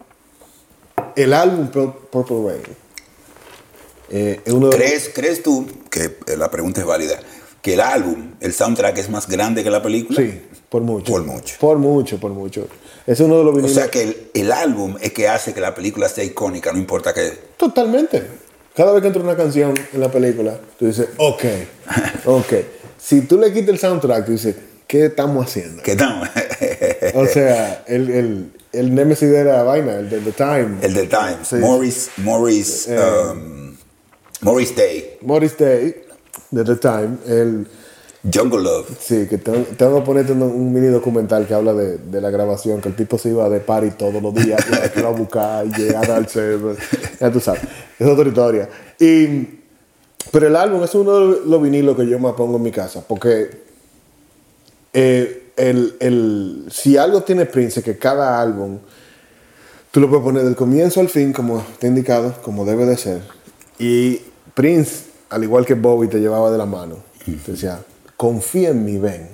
el 1.15 1.33
álbum 1.33 1.69
Pur- 1.71 1.93
Purple 2.09 2.37
Rain 2.51 2.61
eh, 4.11 4.41
es 4.45 4.53
uno 4.53 4.69
de 4.69 4.77
¿Crees, 4.77 5.09
¿Crees 5.13 5.43
tú, 5.43 5.67
que 5.89 6.17
eh, 6.27 6.37
la 6.37 6.49
pregunta 6.49 6.81
es 6.81 6.87
válida, 6.87 7.19
que 7.61 7.73
el 7.73 7.81
álbum, 7.81 8.31
el 8.39 8.53
soundtrack 8.53 8.97
es 8.97 9.09
más 9.09 9.27
grande 9.27 9.63
que 9.63 9.69
la 9.69 9.81
película? 9.81 10.19
Sí, 10.21 10.41
por 10.69 10.81
mucho. 10.81 11.11
Por 11.11 11.23
mucho. 11.23 11.55
Por 11.59 11.77
mucho, 11.77 12.19
por 12.19 12.31
mucho. 12.31 12.67
Es 13.05 13.19
uno 13.19 13.37
de 13.39 13.43
los 13.43 13.53
O 13.53 13.55
vinilos. 13.55 13.75
sea 13.75 13.89
que 13.89 14.03
el, 14.03 14.17
el 14.33 14.51
álbum 14.51 14.95
es 15.01 15.11
que 15.13 15.27
hace 15.27 15.53
que 15.53 15.59
la 15.61 15.73
película 15.75 16.07
sea 16.09 16.23
icónica, 16.23 16.71
no 16.71 16.77
importa 16.79 17.13
que... 17.13 17.31
Totalmente. 17.57 18.23
Cada 18.75 18.93
vez 18.93 19.01
que 19.01 19.07
entra 19.07 19.21
una 19.23 19.35
canción 19.35 19.73
en 19.93 19.99
la 19.99 20.09
película, 20.09 20.57
tú 20.77 20.85
dices, 20.85 21.07
ok, 21.17 21.43
ok. 22.25 22.53
Si 22.97 23.21
tú 23.21 23.37
le 23.39 23.51
quitas 23.51 23.69
el 23.69 23.79
soundtrack, 23.79 24.25
tú 24.25 24.31
dices, 24.33 24.55
¿qué 24.87 25.05
estamos 25.05 25.45
haciendo? 25.47 25.81
que 25.83 25.95
no. 25.95 26.21
O 27.15 27.25
sea, 27.25 27.83
el, 27.87 28.09
el, 28.09 28.51
el 28.73 28.93
Nemesis 28.93 29.29
de 29.31 29.43
la 29.43 29.63
vaina, 29.63 29.95
el 29.95 30.09
de 30.09 30.19
The 30.19 30.31
Time. 30.33 30.77
el 30.81 30.93
del 30.93 31.09
Times, 31.09 31.47
Sí. 31.49 31.55
Morris, 31.55 32.09
Morris, 32.17 32.87
Eh. 32.87 32.99
um, 33.31 33.75
Morris 34.41 34.75
Day, 34.75 35.17
Morris 35.21 35.57
Day, 35.57 36.03
de 36.51 36.63
The 36.63 36.75
Time. 36.75 37.17
El, 37.25 37.67
Jungle 38.21 38.63
Love. 38.63 38.97
sí, 38.99 39.27
que 39.29 39.37
tengo, 39.37 39.65
tengo 39.77 39.99
que 39.99 40.05
ponerte 40.05 40.33
un, 40.33 40.41
un 40.41 40.73
mini 40.73 40.87
documental 40.87 41.47
que 41.47 41.53
habla 41.53 41.73
de, 41.73 41.97
de 41.97 42.19
la 42.19 42.29
grabación, 42.29 42.81
que 42.81 42.89
el 42.89 42.95
tipo 42.95 43.17
se 43.17 43.29
iba 43.29 43.47
de 43.47 43.61
party 43.61 43.91
todos 43.91 44.21
los 44.21 44.33
días, 44.33 44.59
ir 44.95 45.05
a 45.05 45.09
buscar 45.09 45.65
y 45.65 45.69
llegar 45.71 46.11
al 46.11 46.27
server. 46.27 46.75
Ya 47.19 47.31
tú 47.31 47.39
sabes, 47.39 47.61
es 47.97 48.07
otra 48.07 48.27
historia. 48.27 48.69
Y, 48.99 49.59
pero 50.31 50.47
el 50.47 50.55
álbum 50.57 50.83
es 50.83 50.93
uno 50.95 51.19
de 51.19 51.39
los 51.45 51.61
vinilos 51.61 51.95
que 51.95 52.05
yo 52.07 52.19
más 52.19 52.33
pongo 52.33 52.57
en 52.57 52.63
mi 52.63 52.71
casa, 52.71 53.01
porque 53.07 53.49
eh, 54.91 55.51
el, 55.55 55.95
el, 56.01 56.65
si 56.69 56.97
algo 56.97 57.23
tiene 57.23 57.45
Prince, 57.45 57.79
es 57.79 57.85
que 57.85 57.97
cada 57.97 58.41
álbum 58.41 58.79
tú 59.91 60.01
lo 60.01 60.09
puedes 60.09 60.23
poner 60.23 60.43
del 60.43 60.55
comienzo 60.55 60.99
al 60.99 61.09
fin, 61.09 61.31
como 61.31 61.59
está 61.59 61.87
indicado, 61.87 62.35
como 62.43 62.65
debe 62.65 62.85
de 62.85 62.97
ser. 62.97 63.21
Y 63.77 64.21
Prince, 64.53 65.05
al 65.29 65.43
igual 65.43 65.65
que 65.65 65.73
Bobby, 65.75 66.07
te 66.07 66.19
llevaba 66.19 66.51
de 66.51 66.57
la 66.57 66.65
mano. 66.65 66.97
Te 67.45 67.51
decía, 67.51 67.79
confía 68.17 68.69
en 68.69 68.83
mí, 68.85 68.97
ven. 68.97 69.29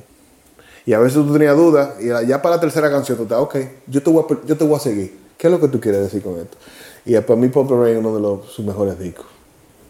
Y 0.86 0.94
a 0.94 1.00
veces 1.00 1.16
tú 1.16 1.32
tenías 1.34 1.56
dudas, 1.56 1.92
y 2.00 2.08
ya 2.28 2.42
para 2.42 2.56
la 2.56 2.62
tercera 2.62 2.92
canción 2.92 3.18
tú 3.18 3.24
estás, 3.24 3.40
ok, 3.40 3.56
yo 3.88 4.04
te 4.04 4.10
voy 4.10 4.24
a, 4.30 4.46
yo 4.48 4.58
te 4.58 4.64
voy 4.64 4.75
a 4.75 4.80
seguir. 4.80 5.18
¿Qué 5.38 5.48
es 5.48 5.52
lo 5.52 5.60
que 5.60 5.68
tú 5.68 5.80
quieres 5.80 6.02
decir 6.02 6.22
con 6.22 6.38
esto? 6.40 6.58
Y 7.06 7.16
para 7.20 7.40
mí 7.40 7.48
Purple 7.50 7.78
Rain 7.78 7.94
es 7.94 8.00
uno 8.00 8.16
de 8.16 8.22
los, 8.22 8.46
sus 8.52 8.66
mejores 8.66 8.98
discos. 9.00 9.25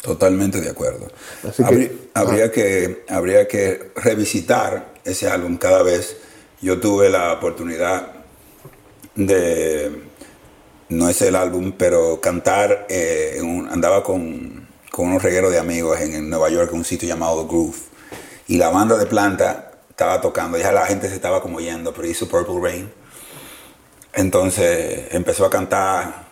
Totalmente 0.02 0.62
de 0.62 0.70
acuerdo. 0.70 1.08
Así 1.48 1.64
que- 1.64 1.64
Habría, 1.64 1.90
habría 2.14 2.52
que, 2.52 3.06
habría 3.10 3.48
que 3.48 3.92
revisitar 3.96 4.94
ese 5.04 5.28
álbum 5.30 5.58
cada 5.58 5.82
vez. 5.84 6.18
Yo 6.62 6.80
tuve 6.80 7.10
la 7.10 7.34
oportunidad 7.34 8.12
de, 9.16 10.04
no 10.90 11.10
es 11.10 11.22
el 11.22 11.36
álbum, 11.36 11.74
pero 11.78 12.20
cantar, 12.22 12.86
eh, 12.90 13.36
en 13.38 13.46
un- 13.46 13.68
andaba 13.68 14.04
con, 14.04 14.65
con 14.96 15.08
unos 15.08 15.24
regueros 15.24 15.52
de 15.52 15.60
amigos 15.60 16.00
en, 16.00 16.30
Nueva 16.30 16.50
York, 16.50 16.70
en 16.72 16.78
un 16.78 16.86
sitio 16.86 17.06
llamado 17.06 17.42
The 17.42 17.50
Groove. 17.50 17.76
Y 18.48 18.56
la 18.56 18.70
banda 18.70 18.96
de 18.96 19.06
planta 19.06 19.72
estaba 19.90 20.22
tocando, 20.22 20.58
ya 20.58 20.72
la 20.72 20.86
gente 20.86 21.10
se 21.10 21.16
estaba 21.16 21.42
como 21.42 21.60
yendo, 21.60 21.94
pero 21.94 22.08
hizo 22.08 22.30
Purple 22.30 22.62
Rain. 22.62 22.90
Entonces 24.14 25.08
empezó 25.12 25.46
a 25.46 25.50
cantar 25.50 26.28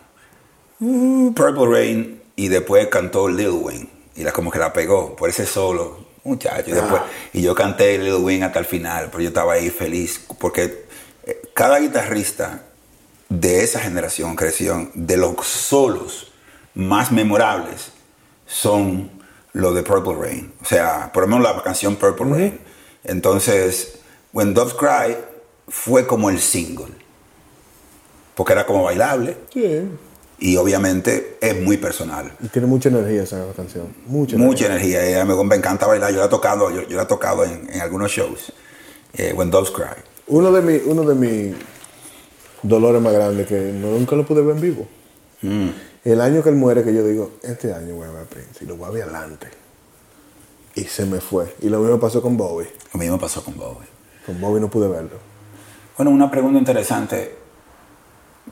uh, 0.80 1.34
Purple 1.34 1.66
Rain 1.66 2.22
y 2.36 2.48
después 2.48 2.88
cantó 2.88 3.28
Lil 3.28 3.50
Wayne. 3.50 3.90
Y 4.16 4.22
la, 4.22 4.32
como 4.32 4.50
que 4.50 4.58
la 4.58 4.72
pegó 4.72 5.14
por 5.14 5.28
ese 5.28 5.44
solo, 5.44 5.98
muchacho. 6.24 6.70
Y, 6.70 6.72
después, 6.72 7.02
y 7.34 7.42
yo 7.42 7.54
canté 7.54 7.98
Lil 7.98 8.14
Wayne 8.14 8.46
hasta 8.46 8.60
el 8.60 8.64
final, 8.64 9.08
pero 9.10 9.24
yo 9.24 9.28
estaba 9.28 9.52
ahí 9.52 9.68
feliz 9.68 10.24
porque 10.38 10.86
eh, 11.26 11.42
cada 11.52 11.80
guitarrista 11.80 12.62
de 13.28 13.62
esa 13.62 13.80
generación 13.80 14.36
creció, 14.36 14.90
de 14.94 15.18
los 15.18 15.46
solos 15.46 16.32
más 16.74 17.12
memorables 17.12 17.92
son 18.46 19.10
los 19.52 19.74
de 19.74 19.82
Purple 19.82 20.14
Rain. 20.14 20.52
O 20.62 20.64
sea, 20.64 21.10
por 21.12 21.24
lo 21.24 21.28
menos 21.28 21.42
la 21.42 21.62
canción 21.62 21.96
Purple 21.96 22.26
Rain. 22.30 22.60
Entonces, 23.04 23.98
When 24.32 24.54
Doves 24.54 24.74
Cry 24.74 25.16
fue 25.68 26.06
como 26.06 26.30
el 26.30 26.38
single. 26.40 26.92
Porque 28.34 28.52
era 28.52 28.66
como 28.66 28.82
bailable 28.82 29.36
y 30.38 30.56
obviamente 30.56 31.38
es 31.40 31.60
muy 31.62 31.76
personal. 31.76 32.32
Y 32.42 32.48
tiene 32.48 32.66
mucha 32.66 32.88
energía 32.88 33.22
esa 33.22 33.46
canción. 33.56 33.94
Mucha, 34.06 34.36
Mucha 34.36 34.66
energía. 34.66 35.06
Ella 35.06 35.24
me, 35.24 35.42
me 35.44 35.56
encanta 35.56 35.86
bailar. 35.86 36.12
Yo 36.12 36.18
la 36.18 36.26
he 36.26 36.28
tocado, 36.28 36.70
yo, 36.70 36.82
yo 36.88 36.96
la 36.96 37.04
he 37.04 37.06
tocado 37.06 37.44
en, 37.44 37.68
en 37.72 37.80
algunos 37.80 38.10
shows. 38.10 38.52
Eh, 39.14 39.32
When 39.34 39.50
Doves 39.50 39.70
Cry. 39.70 40.02
Uno 40.26 40.50
de 40.50 40.62
mis 40.62 40.82
uno 40.84 41.02
de 41.04 41.14
mis 41.14 41.54
dolores 42.62 43.00
más 43.00 43.12
grandes 43.12 43.46
que 43.46 43.72
nunca 43.72 44.16
lo 44.16 44.26
pude 44.26 44.42
ver 44.42 44.56
en 44.56 44.60
vivo. 44.60 44.88
Mm. 45.42 45.68
El 46.04 46.20
año 46.20 46.42
que 46.42 46.50
él 46.50 46.56
muere, 46.56 46.84
que 46.84 46.92
yo 46.92 47.06
digo, 47.06 47.32
este 47.42 47.72
año 47.72 47.94
voy 47.94 48.06
a 48.06 48.10
ver 48.10 48.22
a 48.22 48.26
Prince 48.26 48.62
y 48.62 48.66
lo 48.66 48.76
voy 48.76 48.88
a 48.88 48.90
ver 48.90 49.02
adelante. 49.04 49.48
Y 50.74 50.84
se 50.84 51.06
me 51.06 51.20
fue. 51.20 51.54
Y 51.62 51.70
lo 51.70 51.80
mismo 51.80 51.98
pasó 51.98 52.20
con 52.20 52.36
Bowie. 52.36 52.70
Lo 52.92 53.00
mismo 53.00 53.18
pasó 53.18 53.42
con 53.42 53.56
Bowie. 53.56 53.88
Con 54.26 54.38
Bowie 54.40 54.60
no 54.60 54.68
pude 54.68 54.88
verlo. 54.88 55.18
Bueno, 55.96 56.10
una 56.10 56.30
pregunta 56.30 56.58
interesante 56.58 57.36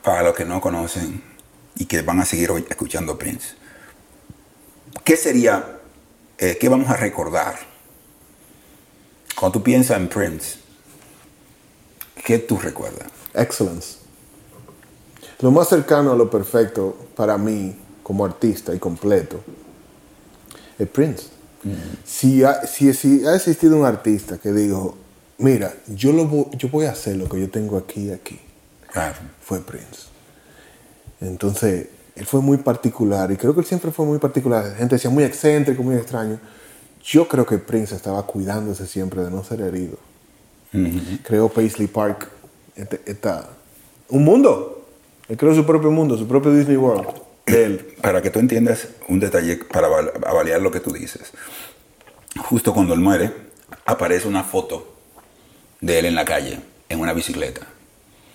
para 0.02 0.22
los 0.22 0.34
que 0.34 0.44
no 0.46 0.60
conocen 0.60 1.22
y 1.74 1.84
que 1.84 2.00
van 2.02 2.20
a 2.20 2.24
seguir 2.24 2.50
escuchando 2.70 3.18
Prince. 3.18 3.54
¿Qué 5.04 5.16
sería, 5.16 5.80
eh, 6.38 6.56
qué 6.58 6.68
vamos 6.68 6.88
a 6.88 6.96
recordar? 6.96 7.58
Cuando 9.38 9.58
tú 9.58 9.62
piensas 9.64 9.98
en 9.98 10.08
Prince, 10.08 10.58
¿qué 12.24 12.38
tú 12.38 12.58
recuerdas? 12.58 13.08
Excellence. 13.34 14.01
Lo 15.42 15.50
más 15.50 15.68
cercano 15.68 16.12
a 16.12 16.16
lo 16.16 16.30
perfecto 16.30 16.96
para 17.16 17.36
mí, 17.36 17.76
como 18.02 18.24
artista 18.24 18.74
y 18.74 18.78
completo, 18.78 19.40
es 20.78 20.88
Prince. 20.88 21.26
Si, 22.04 22.42
ha, 22.42 22.66
si, 22.66 22.92
si 22.94 23.24
ha 23.26 23.34
existido 23.36 23.76
un 23.76 23.84
artista 23.84 24.38
que 24.38 24.52
dijo, 24.52 24.96
mira, 25.38 25.72
yo, 25.88 26.12
lo, 26.12 26.50
yo 26.52 26.68
voy 26.70 26.86
a 26.86 26.92
hacer 26.92 27.16
lo 27.16 27.28
que 27.28 27.40
yo 27.40 27.50
tengo 27.50 27.76
aquí 27.76 28.06
y 28.08 28.10
aquí, 28.10 28.38
Claro. 28.92 29.16
fue 29.40 29.60
Prince. 29.60 30.06
Entonces, 31.20 31.88
él 32.16 32.26
fue 32.26 32.40
muy 32.40 32.58
particular 32.58 33.30
y 33.30 33.36
creo 33.36 33.54
que 33.54 33.60
él 33.60 33.66
siempre 33.66 33.90
fue 33.92 34.04
muy 34.06 34.18
particular. 34.18 34.64
La 34.66 34.74
gente 34.74 34.96
decía 34.96 35.10
muy 35.10 35.24
excéntrico, 35.24 35.82
muy 35.82 35.94
extraño. 35.96 36.38
Yo 37.04 37.26
creo 37.28 37.46
que 37.46 37.58
Prince 37.58 37.94
estaba 37.94 38.26
cuidándose 38.26 38.86
siempre 38.86 39.22
de 39.22 39.30
no 39.30 39.42
ser 39.44 39.60
herido. 39.60 39.96
Creó 41.24 41.48
Paisley 41.48 41.86
Park, 41.88 42.28
esta- 43.06 43.48
un 44.08 44.24
mundo. 44.24 44.71
Él 45.32 45.38
creó 45.38 45.54
su 45.54 45.64
propio 45.64 45.90
mundo, 45.90 46.18
su 46.18 46.28
propio 46.28 46.52
Disney 46.52 46.76
World. 46.76 47.08
De 47.46 47.64
él. 47.64 47.94
Para 48.02 48.20
que 48.20 48.28
tú 48.28 48.38
entiendas 48.38 48.88
un 49.08 49.18
detalle 49.18 49.56
para 49.56 49.88
val- 49.88 50.12
avaliar 50.26 50.60
lo 50.60 50.70
que 50.70 50.78
tú 50.78 50.92
dices. 50.92 51.32
Justo 52.36 52.74
cuando 52.74 52.92
él 52.92 53.00
muere, 53.00 53.32
aparece 53.86 54.28
una 54.28 54.44
foto 54.44 54.92
de 55.80 56.00
él 56.00 56.04
en 56.04 56.16
la 56.16 56.26
calle, 56.26 56.60
en 56.90 57.00
una 57.00 57.14
bicicleta. 57.14 57.62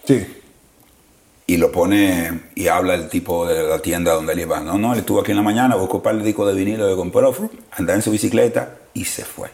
Sí. 0.08 0.26
Y 1.46 1.58
lo 1.58 1.72
pone 1.72 2.42
y 2.56 2.66
habla 2.68 2.96
el 2.96 3.10
tipo 3.10 3.46
de 3.46 3.62
la 3.62 3.78
tienda 3.78 4.14
donde 4.14 4.34
él 4.34 4.40
iba. 4.40 4.60
No, 4.62 4.80
no, 4.80 4.94
él 4.94 5.00
estuvo 5.02 5.22
aquí 5.22 5.30
en 5.30 5.38
la 5.38 5.44
mañana, 5.44 5.76
buscó 5.76 5.98
un 5.98 6.04
par 6.04 6.18
de 6.18 6.24
discos 6.24 6.48
de 6.48 6.56
vinilo 6.56 6.88
de 6.88 6.96
compró, 6.96 7.32
andaba 7.74 7.96
en 7.96 8.02
su 8.02 8.10
bicicleta 8.10 8.76
y 8.96 9.06
se 9.06 9.24
fue. 9.24 9.50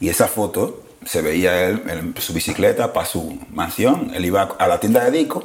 Y 0.00 0.08
esa 0.08 0.28
foto 0.28 0.82
se 1.04 1.20
veía 1.20 1.68
él 1.68 1.82
en 1.88 2.14
su 2.18 2.32
bicicleta 2.32 2.94
para 2.94 3.04
su 3.04 3.38
mansión. 3.52 4.12
Él 4.14 4.24
iba 4.24 4.44
a 4.58 4.66
la 4.66 4.80
tienda 4.80 5.04
de 5.04 5.10
discos 5.10 5.44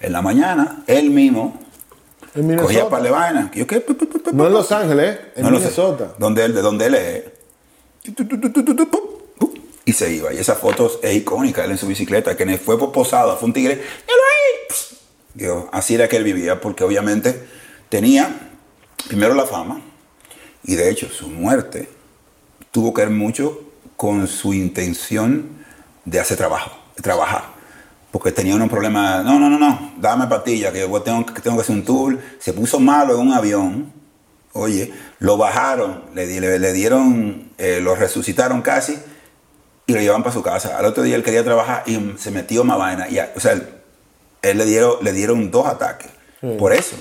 en 0.00 0.12
la 0.12 0.22
mañana, 0.22 0.82
él 0.86 1.10
mismo 1.10 1.60
En 2.34 2.56
cogía 2.56 2.88
par 2.88 3.02
de 3.02 3.10
vainas. 3.10 3.50
No 4.32 4.46
en. 4.46 4.52
Los 4.52 4.70
Ángeles, 4.72 5.18
en 5.34 5.44
No. 5.44 5.50
Minnesota. 5.50 6.14
Donde 6.18 6.44
él, 6.44 6.54
de 6.54 6.62
donde 6.62 6.86
él 6.86 6.94
es. 6.94 7.24
Y 9.84 9.92
se 9.92 10.12
iba. 10.12 10.32
Y 10.32 10.38
esa 10.38 10.54
foto 10.54 10.90
es 11.02 11.16
icónica, 11.16 11.64
él 11.64 11.72
en 11.72 11.78
su 11.78 11.86
bicicleta, 11.86 12.36
que 12.36 12.58
fue 12.58 12.78
posado, 12.92 13.36
fue 13.36 13.46
un 13.46 13.52
tigre. 13.52 13.82
Digo, 15.34 15.68
así 15.72 15.94
era 15.94 16.08
que 16.08 16.16
él 16.16 16.24
vivía, 16.24 16.60
porque 16.60 16.84
obviamente 16.84 17.46
tenía 17.88 18.50
primero 19.06 19.34
la 19.34 19.46
fama, 19.46 19.80
y 20.64 20.74
de 20.74 20.90
hecho 20.90 21.08
su 21.08 21.28
muerte 21.28 21.88
tuvo 22.72 22.92
que 22.92 23.02
ver 23.02 23.10
mucho 23.10 23.60
con 23.96 24.26
su 24.26 24.52
intención 24.52 25.48
de 26.04 26.18
hacer 26.20 26.36
trabajo, 26.36 26.76
de 26.96 27.02
trabajar. 27.02 27.57
Porque 28.10 28.32
tenía 28.32 28.54
unos 28.54 28.68
problemas, 28.70 29.22
no, 29.24 29.38
no, 29.38 29.50
no, 29.50 29.58
no, 29.58 29.92
dame 29.98 30.26
pastilla, 30.26 30.72
que 30.72 30.80
yo 30.80 31.02
tengo, 31.02 31.26
que 31.26 31.40
tengo 31.42 31.56
que 31.56 31.62
hacer 31.62 31.76
un 31.76 31.84
tour. 31.84 32.18
Se 32.38 32.52
puso 32.54 32.80
malo 32.80 33.14
en 33.14 33.20
un 33.28 33.32
avión, 33.34 33.92
oye, 34.54 34.92
lo 35.18 35.36
bajaron, 35.36 36.04
le, 36.14 36.26
di- 36.26 36.40
le, 36.40 36.58
le 36.58 36.72
dieron, 36.72 37.50
eh, 37.58 37.80
lo 37.82 37.94
resucitaron 37.94 38.62
casi 38.62 38.98
y 39.86 39.92
lo 39.92 40.00
llevaban 40.00 40.22
para 40.22 40.32
su 40.34 40.42
casa. 40.42 40.78
Al 40.78 40.86
otro 40.86 41.02
día 41.02 41.16
él 41.16 41.22
quería 41.22 41.44
trabajar 41.44 41.82
y 41.86 42.14
se 42.18 42.30
metió 42.30 42.64
más 42.64 42.78
vaina. 42.78 43.08
Y, 43.10 43.18
o 43.18 43.40
sea, 43.40 43.52
él, 43.52 43.68
él 44.42 44.56
le, 44.58 44.64
dieron, 44.64 44.94
le 45.02 45.12
dieron 45.12 45.50
dos 45.50 45.66
ataques 45.66 46.10
por 46.58 46.72
eso. 46.72 46.96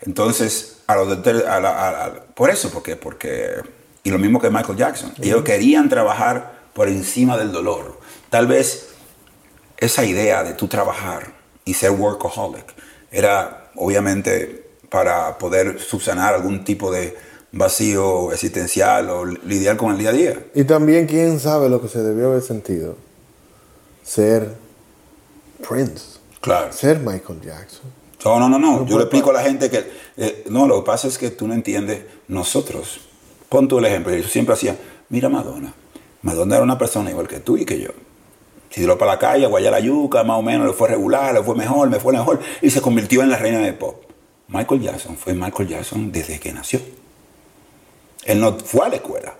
Entonces, 0.00 0.78
a 0.86 0.94
los 0.96 1.08
doctores, 1.08 1.44
a 1.44 1.60
la- 1.60 1.88
a 1.88 1.90
la- 2.08 2.14
por 2.34 2.50
eso, 2.50 2.70
porque, 2.70 2.96
porque, 2.96 3.50
y 4.02 4.10
lo 4.10 4.18
mismo 4.18 4.40
que 4.40 4.48
Michael 4.50 4.78
Jackson, 4.78 5.12
ellos 5.20 5.42
querían 5.42 5.88
trabajar 5.88 6.58
por 6.72 6.88
encima 6.88 7.36
del 7.36 7.52
dolor. 7.52 7.98
Tal 8.30 8.46
vez 8.46 8.87
esa 9.78 10.04
idea 10.04 10.44
de 10.44 10.52
tú 10.54 10.68
trabajar 10.68 11.32
y 11.64 11.74
ser 11.74 11.92
workaholic 11.92 12.64
era 13.10 13.70
obviamente 13.76 14.68
para 14.90 15.38
poder 15.38 15.80
subsanar 15.80 16.34
algún 16.34 16.64
tipo 16.64 16.90
de 16.90 17.16
vacío 17.52 18.32
existencial 18.32 19.08
o 19.10 19.24
lidiar 19.24 19.76
con 19.76 19.92
el 19.92 19.98
día 19.98 20.10
a 20.10 20.12
día. 20.12 20.46
Y 20.54 20.64
también, 20.64 21.06
quién 21.06 21.40
sabe 21.40 21.68
lo 21.68 21.80
que 21.80 21.88
se 21.88 22.02
debió 22.02 22.28
haber 22.28 22.42
sentido 22.42 22.96
ser 24.02 24.54
Prince, 25.66 26.18
Claro. 26.40 26.72
ser 26.72 26.98
Michael 27.00 27.40
Jackson. 27.42 27.98
No, 28.24 28.38
no, 28.40 28.48
no, 28.48 28.58
no. 28.58 28.86
Yo 28.86 28.96
le 28.96 29.04
explico 29.04 29.30
a 29.30 29.34
la 29.34 29.42
gente 29.42 29.70
que 29.70 29.84
eh, 30.16 30.44
no, 30.50 30.66
lo 30.66 30.82
que 30.82 30.86
pasa 30.86 31.08
es 31.08 31.18
que 31.18 31.30
tú 31.30 31.46
no 31.46 31.54
entiendes. 31.54 32.02
Nosotros, 32.26 33.00
pon 33.48 33.68
tú 33.68 33.78
el 33.78 33.84
ejemplo. 33.84 34.14
Yo 34.14 34.26
siempre 34.26 34.54
hacía, 34.54 34.76
mira 35.08 35.28
Madonna. 35.28 35.72
Madonna 36.22 36.56
era 36.56 36.64
una 36.64 36.78
persona 36.78 37.10
igual 37.10 37.28
que 37.28 37.40
tú 37.40 37.56
y 37.56 37.64
que 37.64 37.78
yo. 37.80 37.90
Se 38.70 38.80
tiró 38.80 38.98
para 38.98 39.12
la 39.12 39.18
calle, 39.18 39.46
guayar 39.46 39.72
la 39.72 39.80
yuca, 39.80 40.22
más 40.24 40.38
o 40.38 40.42
menos, 40.42 40.66
le 40.66 40.72
fue 40.74 40.88
regular, 40.88 41.32
le 41.34 41.42
fue 41.42 41.54
mejor, 41.54 41.88
me 41.88 41.98
fue 42.00 42.12
mejor, 42.12 42.38
y 42.60 42.70
se 42.70 42.80
convirtió 42.82 43.22
en 43.22 43.30
la 43.30 43.36
reina 43.38 43.58
del 43.60 43.74
pop. 43.74 44.02
Michael 44.48 44.80
Jackson 44.82 45.16
fue 45.16 45.34
Michael 45.34 45.68
Jackson 45.68 46.12
desde 46.12 46.38
que 46.38 46.52
nació. 46.52 46.80
Él 48.24 48.40
no 48.40 48.58
fue 48.58 48.86
a 48.86 48.88
la 48.90 48.96
escuela. 48.96 49.34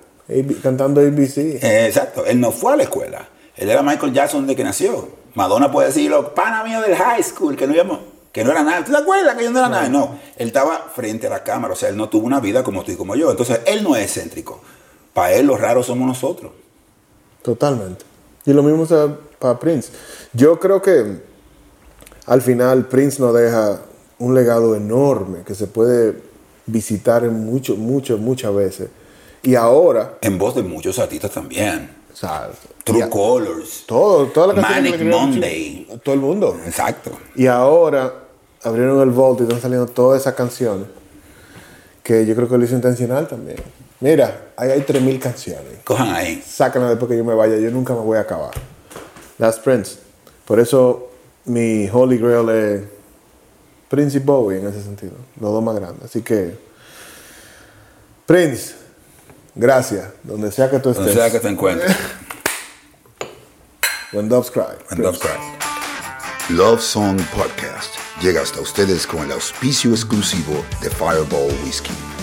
Cantando 0.62 1.00
ABC. 1.00 1.38
Eh, 1.62 1.86
exacto, 1.86 2.24
él 2.26 2.40
no 2.40 2.52
fue 2.52 2.72
a 2.72 2.76
la 2.76 2.82
escuela. 2.84 3.28
Él 3.56 3.68
era 3.70 3.82
Michael 3.82 4.12
Jackson 4.12 4.46
desde 4.46 4.56
que 4.56 4.64
nació. 4.64 5.08
Madonna 5.34 5.70
puede 5.70 5.88
decirlo, 5.88 6.34
pana 6.34 6.64
mío 6.64 6.80
del 6.80 6.94
high 6.96 7.22
school, 7.22 7.56
que 7.56 7.66
no, 7.66 7.74
íbamos- 7.74 8.00
que 8.32 8.44
no 8.44 8.50
era 8.50 8.62
nada. 8.62 8.84
¿Tú 8.84 8.92
te 8.92 8.98
acuerdas 8.98 9.34
que 9.36 9.44
yo 9.44 9.50
no 9.50 9.58
era 9.58 9.68
nada? 9.68 9.88
No, 9.88 10.18
él 10.36 10.48
estaba 10.48 10.90
frente 10.94 11.26
a 11.26 11.30
la 11.30 11.42
cámara, 11.42 11.72
o 11.74 11.76
sea, 11.76 11.88
él 11.88 11.96
no 11.96 12.08
tuvo 12.08 12.26
una 12.26 12.40
vida 12.40 12.62
como 12.62 12.82
tú 12.84 12.92
y 12.92 12.96
como 12.96 13.14
yo. 13.14 13.30
Entonces, 13.30 13.60
él 13.66 13.82
no 13.82 13.96
es 13.96 14.04
excéntrico. 14.04 14.60
Para 15.12 15.32
él, 15.32 15.46
los 15.46 15.60
raros 15.60 15.86
somos 15.86 16.06
nosotros. 16.06 16.52
Totalmente. 17.42 18.04
Y 18.48 18.52
lo 18.54 18.62
mismo 18.62 18.86
para 19.38 19.58
Prince. 19.58 19.90
Yo 20.32 20.58
creo 20.58 20.80
que 20.80 21.18
al 22.24 22.40
final 22.40 22.86
Prince 22.86 23.20
nos 23.20 23.34
deja 23.34 23.78
un 24.18 24.34
legado 24.34 24.74
enorme 24.74 25.40
que 25.46 25.54
se 25.54 25.66
puede 25.66 26.16
visitar 26.64 27.24
en 27.24 27.44
mucho, 27.44 27.76
mucho, 27.76 28.16
muchas 28.16 28.54
veces. 28.54 28.88
Y 29.42 29.54
ahora, 29.54 30.14
En 30.22 30.38
voz 30.38 30.54
de 30.54 30.62
muchos 30.62 30.98
artistas 30.98 31.30
también. 31.30 31.90
True 32.84 33.08
Colors. 33.10 33.84
todo, 33.86 34.26
toda 34.28 34.54
la 34.54 34.62
Manic 34.62 34.98
Monday. 35.02 35.86
mucho- 35.86 36.00
todo 36.02 36.14
el 36.14 36.20
mundo. 36.22 36.56
Exacto. 36.64 37.10
Y 37.36 37.46
ahora 37.48 38.14
abrieron 38.64 38.98
el 39.02 39.10
vault 39.10 39.40
y 39.40 39.42
están 39.42 39.60
saliendo 39.60 39.86
todas 39.86 40.22
esas 40.22 40.32
canciones 40.34 40.86
que 42.08 42.24
yo 42.24 42.34
creo 42.34 42.48
que 42.48 42.56
lo 42.56 42.64
hizo 42.64 42.74
intencional 42.74 43.28
también. 43.28 43.58
Mira, 44.00 44.52
ahí 44.56 44.70
hay 44.70 44.80
3.000 44.80 45.18
canciones. 45.18 45.80
Cojan 45.84 46.08
ahí. 46.08 46.42
Sácanla 46.42 46.88
después 46.88 47.10
que 47.10 47.18
yo 47.18 47.22
me 47.22 47.34
vaya, 47.34 47.58
yo 47.58 47.70
nunca 47.70 47.92
me 47.92 48.00
voy 48.00 48.16
a 48.16 48.22
acabar. 48.22 48.52
Last 49.36 49.62
Prince. 49.62 49.98
Por 50.46 50.58
eso 50.58 51.10
mi 51.44 51.86
Holy 51.92 52.16
Grail 52.16 52.48
es 52.48 52.82
Prince 53.90 54.16
y 54.16 54.20
Bowie 54.20 54.58
en 54.58 54.68
ese 54.68 54.82
sentido. 54.82 55.12
Los 55.38 55.52
dos 55.52 55.62
más 55.62 55.74
grandes. 55.74 56.06
Así 56.06 56.22
que, 56.22 56.56
Prince, 58.24 58.74
gracias. 59.54 60.08
Donde 60.22 60.50
sea 60.50 60.70
que 60.70 60.78
tú 60.78 60.88
estés. 60.88 61.04
Donde 61.04 61.20
sea 61.20 61.30
que 61.30 61.40
te 61.40 61.48
encuentres. 61.48 61.94
When 64.14 64.30
Doves 64.30 64.50
Cry. 64.50 64.62
And 64.88 65.02
Doves 65.02 65.20
Cry. 65.20 66.56
Love 66.56 66.80
Song 66.80 67.20
Podcast 67.36 68.07
llega 68.20 68.42
hasta 68.42 68.60
ustedes 68.60 69.06
con 69.06 69.24
el 69.24 69.32
auspicio 69.32 69.90
exclusivo 69.90 70.64
de 70.80 70.90
Fireball 70.90 71.52
Whiskey. 71.64 72.17